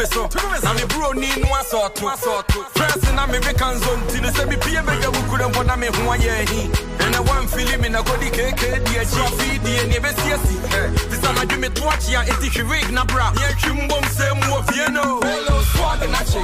Me 0.00 0.06
so. 0.06 0.22
Me 0.74 0.84
bro 0.88 1.12
ni 1.12 1.28
no 1.40 1.48
asɔɔto. 1.60 2.08
First 2.74 3.12
na 3.14 3.26
me 3.26 3.38
be 3.38 3.52
kanzo 3.52 3.92
nti 4.00 4.20
no 4.22 4.28
sɛ 4.30 4.48
me 4.48 4.56
pie 4.56 4.80
bɛga 4.80 5.12
wukure 5.12 5.46
mpo 5.52 5.66
na 5.66 5.76
me 5.76 5.86
ho 5.86 6.02
ayɛ 6.14 6.30
ahi. 6.40 6.70
Ɛnɛ 6.98 7.28
wan 7.28 7.46
fili 7.48 7.76
me 7.76 7.88
na 7.88 8.02
kɔdi 8.02 8.30
keke 8.30 8.84
di 8.84 8.92
akyi 8.96 9.20
afi 9.26 9.58
die 9.62 9.86
ne 9.88 9.98
ɛbɛsi 9.98 10.32
asi. 10.34 10.56
Fisa 11.10 11.32
na 11.34 11.44
dwi 11.44 11.58
me 11.60 11.68
to 11.68 11.82
akyi 11.82 12.14
a 12.14 12.24
enti 12.24 12.48
hwe 12.50 12.62
wig 12.70 12.90
na 12.92 13.04
bra. 13.04 13.30
Ne 13.32 13.42
atwi 13.42 13.72
mbom 13.76 14.04
sɛ 14.16 14.34
mu 14.36 14.46
wɔ 14.54 14.60
fie 14.72 14.88
no. 14.90 15.20
Hello 15.20 15.62
swag 15.72 16.00
na 16.08 16.20
kye. 16.30 16.42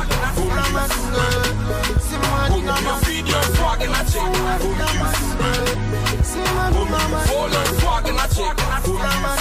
My 2.67 2.99
video 3.01 3.41
swag 3.57 3.81
na 3.89 4.01
kye. 4.05 4.21
Follow 7.27 7.65
swag 7.81 8.07
na 8.15 8.27
kye. 8.27 8.49
My 9.23 9.36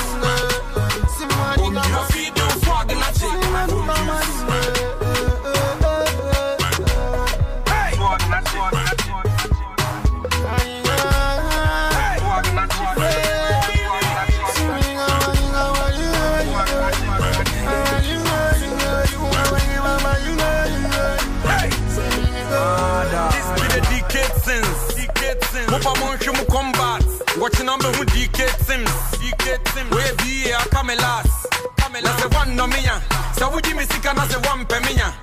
Watching 27.46 27.70
on 27.70 27.78
me 27.78 27.86
who 27.93 28.06
decade 28.06 28.58
sims. 28.66 28.89
Decade 29.22 29.62
sims. 29.70 29.91
We 29.93 30.02
be 30.18 30.50
a 30.50 30.58
come 30.74 30.88
last. 30.98 31.46
Come 31.78 31.93
last. 32.02 32.18
Say 32.20 32.28
one 32.34 32.56
no 32.56 32.66
mia. 32.66 33.00
Say 33.38 33.46
we 33.54 33.62
give 33.62 33.78
me 33.78 33.84
sika 33.86 34.16
na 34.16 34.26
say 34.26 34.41
one 34.50 34.66
pe 34.66 34.80
mia. 34.82 35.14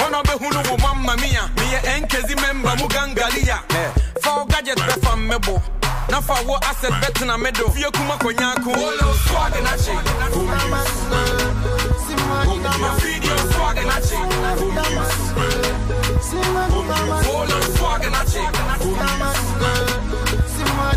Ono 0.00 0.22
be 0.22 0.32
hunu 0.40 0.64
wo 0.64 0.78
mamma 0.80 1.14
mia. 1.20 1.44
Me 1.60 1.68
ye 1.68 1.78
enkezi 1.92 2.40
member 2.40 2.74
mu 2.80 2.88
gangalia. 2.88 3.60
Fa 4.22 4.40
o 4.40 4.46
gadget 4.46 4.78
be 4.78 4.94
fam 5.04 5.28
mebo. 5.28 5.60
Na 6.08 6.22
fa 6.22 6.40
wo 6.48 6.56
asset 6.64 6.94
bet 7.02 7.20
na 7.26 7.36
medo. 7.36 7.68
Fie 7.68 7.90
kuma 7.92 8.16
konyako. 8.16 8.72
Wolo 8.72 9.12
swag 9.28 9.52
na 9.60 9.76
chi. 9.76 9.92
My 12.80 12.96
video 12.96 13.36
swag 13.52 13.76
na 13.84 14.00
chi. 14.00 14.16
Wolo 17.28 17.60
swag 17.76 18.10
na 18.10 18.24